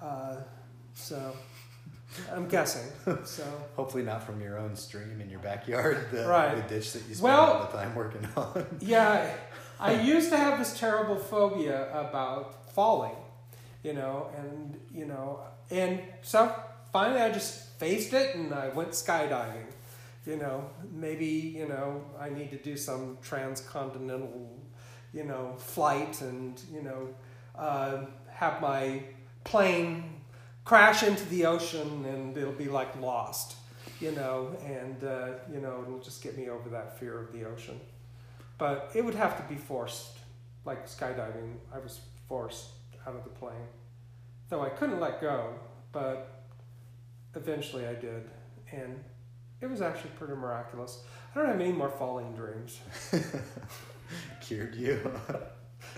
[0.00, 0.36] Uh,
[0.92, 1.34] so
[2.34, 2.90] I'm guessing.
[3.24, 3.44] So
[3.76, 6.54] Hopefully not from your own stream in your backyard, the, Right.
[6.56, 8.66] the ditch that you spend Well- all the time working on.
[8.80, 9.30] Yeah,
[9.78, 13.16] I used to have this terrible phobia about falling,
[13.82, 15.40] you know, and you know,
[15.70, 16.52] and so
[16.92, 19.66] finally I just faced it and I went skydiving.
[20.26, 24.58] You know, maybe you know I need to do some transcontinental,
[25.12, 27.08] you know, flight and you know,
[27.56, 29.02] uh, have my
[29.44, 30.15] plane
[30.66, 33.56] crash into the ocean and it'll be like lost,
[34.00, 37.44] you know, and uh, you know it'll just get me over that fear of the
[37.44, 37.80] ocean.
[38.58, 40.18] But it would have to be forced.
[40.66, 42.70] Like skydiving i was forced
[43.06, 43.68] out of the plane.
[44.48, 45.54] Though i couldn't let go
[45.92, 46.44] but
[47.34, 48.28] eventually i did.
[48.72, 49.02] And
[49.60, 51.04] it was actually pretty miraculous.
[51.32, 52.80] I don't have any more falling dreams.
[54.40, 55.12] Cured you.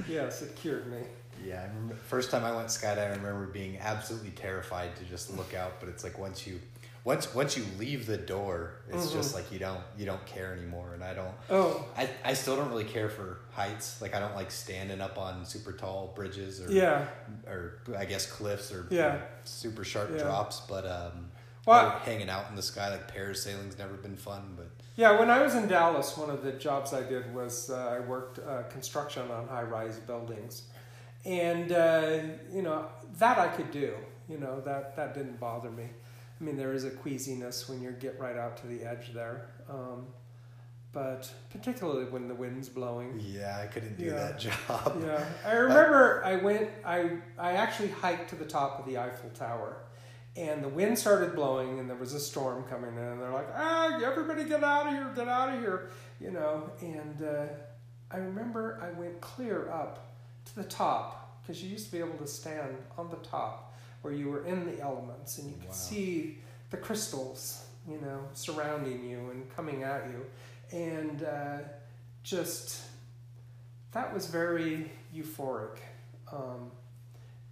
[0.09, 0.99] yes it cured me
[1.45, 5.36] yeah, I remember first time I went skydiving, I remember being absolutely terrified to just
[5.36, 5.80] look out.
[5.80, 6.61] But it's like once you,
[7.05, 9.12] once once you leave the door, it's Mhm.
[9.12, 10.93] just like you don't you don't care anymore.
[10.95, 11.34] And I don't.
[11.51, 14.01] oh I, I still don't really care for heights.
[14.03, 17.07] Like I don't like standing up on super tall bridges or yeah
[17.47, 19.18] or I guess cliffs or Yeah.
[19.45, 20.22] super sharp Yeah.
[20.24, 20.61] drops.
[20.68, 21.30] But um,
[21.66, 24.55] Well- hanging out in the sky like parasailing's never been fun.
[24.57, 27.97] But yeah when i was in dallas one of the jobs i did was uh,
[27.97, 30.62] i worked uh, construction on high-rise buildings
[31.25, 32.19] and uh,
[32.53, 32.87] you know
[33.19, 33.95] that i could do
[34.29, 35.85] you know that that didn't bother me
[36.41, 39.47] i mean there is a queasiness when you get right out to the edge there
[39.69, 40.07] um,
[40.93, 44.14] but particularly when the wind's blowing yeah, I couldn't do Yeah.
[44.14, 44.39] that
[44.69, 45.03] job.
[45.05, 49.31] yeah i remember i went i i actually hiked to the top of the eiffel
[49.31, 49.79] tower
[50.37, 53.49] and the wind started blowing and there was a storm coming in and they're like
[53.55, 55.91] ah everybody get out of here get out of here
[56.21, 57.47] you know and uh,
[58.11, 60.07] i remember i went clear up
[60.55, 64.28] the top because you used to be able to stand on the top where you
[64.28, 65.74] were in the elements and you could Wow.
[65.74, 66.38] see
[66.70, 70.24] the crystals you know surrounding you and coming at you
[70.78, 71.59] and uh,
[72.22, 72.82] just
[73.92, 75.78] that was very euphoric.
[76.30, 76.70] Um,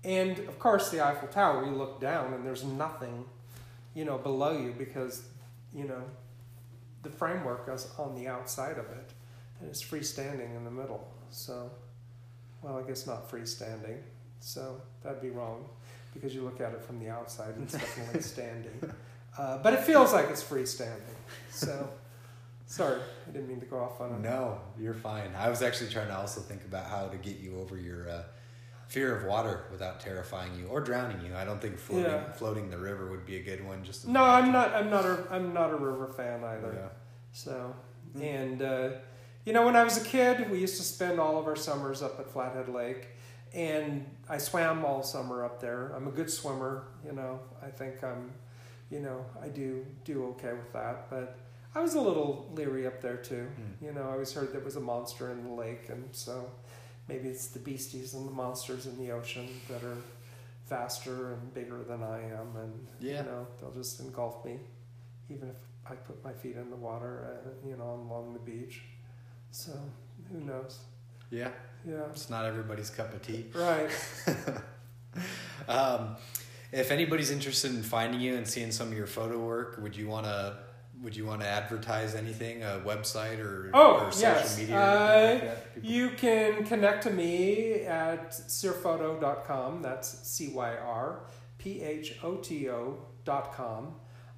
[0.05, 3.25] and of course, the Eiffel Tower, you look down and there's nothing,
[3.95, 5.23] you know, below you because,
[5.75, 6.03] you know,
[7.03, 9.11] the framework is on the outside of it
[9.61, 11.09] and it's freestanding in the middle.
[11.31, 11.71] So,
[12.67, 13.99] well, I guess not freestanding.
[14.41, 15.65] So that'd be wrong
[16.13, 18.91] because you look at it from the outside and it's definitely standing.
[19.39, 21.15] Uh, but it feels like it's freestanding.
[21.51, 21.89] So,
[22.67, 25.31] sorry, I didn't mean to go off on a No, you're fine.
[25.37, 28.23] I was actually trying to also think about how to get you over your uh,
[28.89, 31.35] fear of water without terrifying you or drowning you.
[31.37, 32.33] I don't think floating, Yeah.
[32.33, 33.85] floating the river would be a good one.
[33.85, 34.75] Just No, I'm not.
[34.75, 35.25] I'm not a.
[35.31, 36.73] I'm not a river fan either.
[36.75, 36.89] Yeah.
[37.33, 37.75] So,
[38.17, 38.23] Mm.
[38.23, 38.89] and uh,
[39.47, 42.03] you know, when I was a kid, we used to spend all of our summers
[42.03, 43.07] up at Flathead Lake,
[43.55, 45.93] and I swam all summer up there.
[45.97, 46.89] I'm a good swimmer.
[47.07, 48.33] You know, I think I'm.
[48.91, 51.39] You know, I do do okay with that, but
[51.75, 53.49] I was a little leery up there too.
[53.61, 53.85] Mm.
[53.87, 56.49] You know, I always heard there was a monster in the lake, and so
[57.09, 59.97] maybe it's the beasties and the monsters in the ocean that are
[60.67, 63.23] faster and bigger than I am, and Yeah.
[63.23, 64.61] you know they'll just engulf me,
[65.31, 65.57] even if
[65.91, 68.83] I put my feet in the water, uh, you know, along the beach.
[69.57, 69.73] So
[70.31, 70.81] who knows?
[71.31, 71.49] Yeah,
[71.89, 73.47] Yeah, it's not everybody's cup of tea.
[73.55, 73.91] right.
[75.67, 76.17] Um,
[76.73, 80.07] if anybody's interested in finding you and seeing some of your photo work, would you
[80.09, 80.59] want to
[81.03, 84.59] would you want to advertise anything, a website or, Oh, or social yes.
[84.59, 84.79] media?
[84.79, 85.39] Uh,
[85.75, 85.85] like?
[85.85, 89.81] You can connect to me at cyrphoto.com.
[89.83, 91.21] That's C Y R
[91.59, 93.95] P H O T O.com.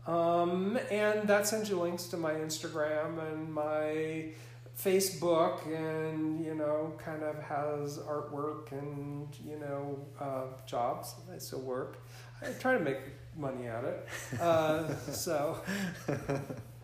[0.07, 4.31] Um, and that sends you links to my Instagram and my
[4.79, 11.15] Facebook, and you know, kind of has artwork and you know, uh, jobs.
[11.35, 11.99] I still work.
[12.41, 12.99] I try to make
[13.37, 14.09] money at it.
[14.41, 15.61] Uh, so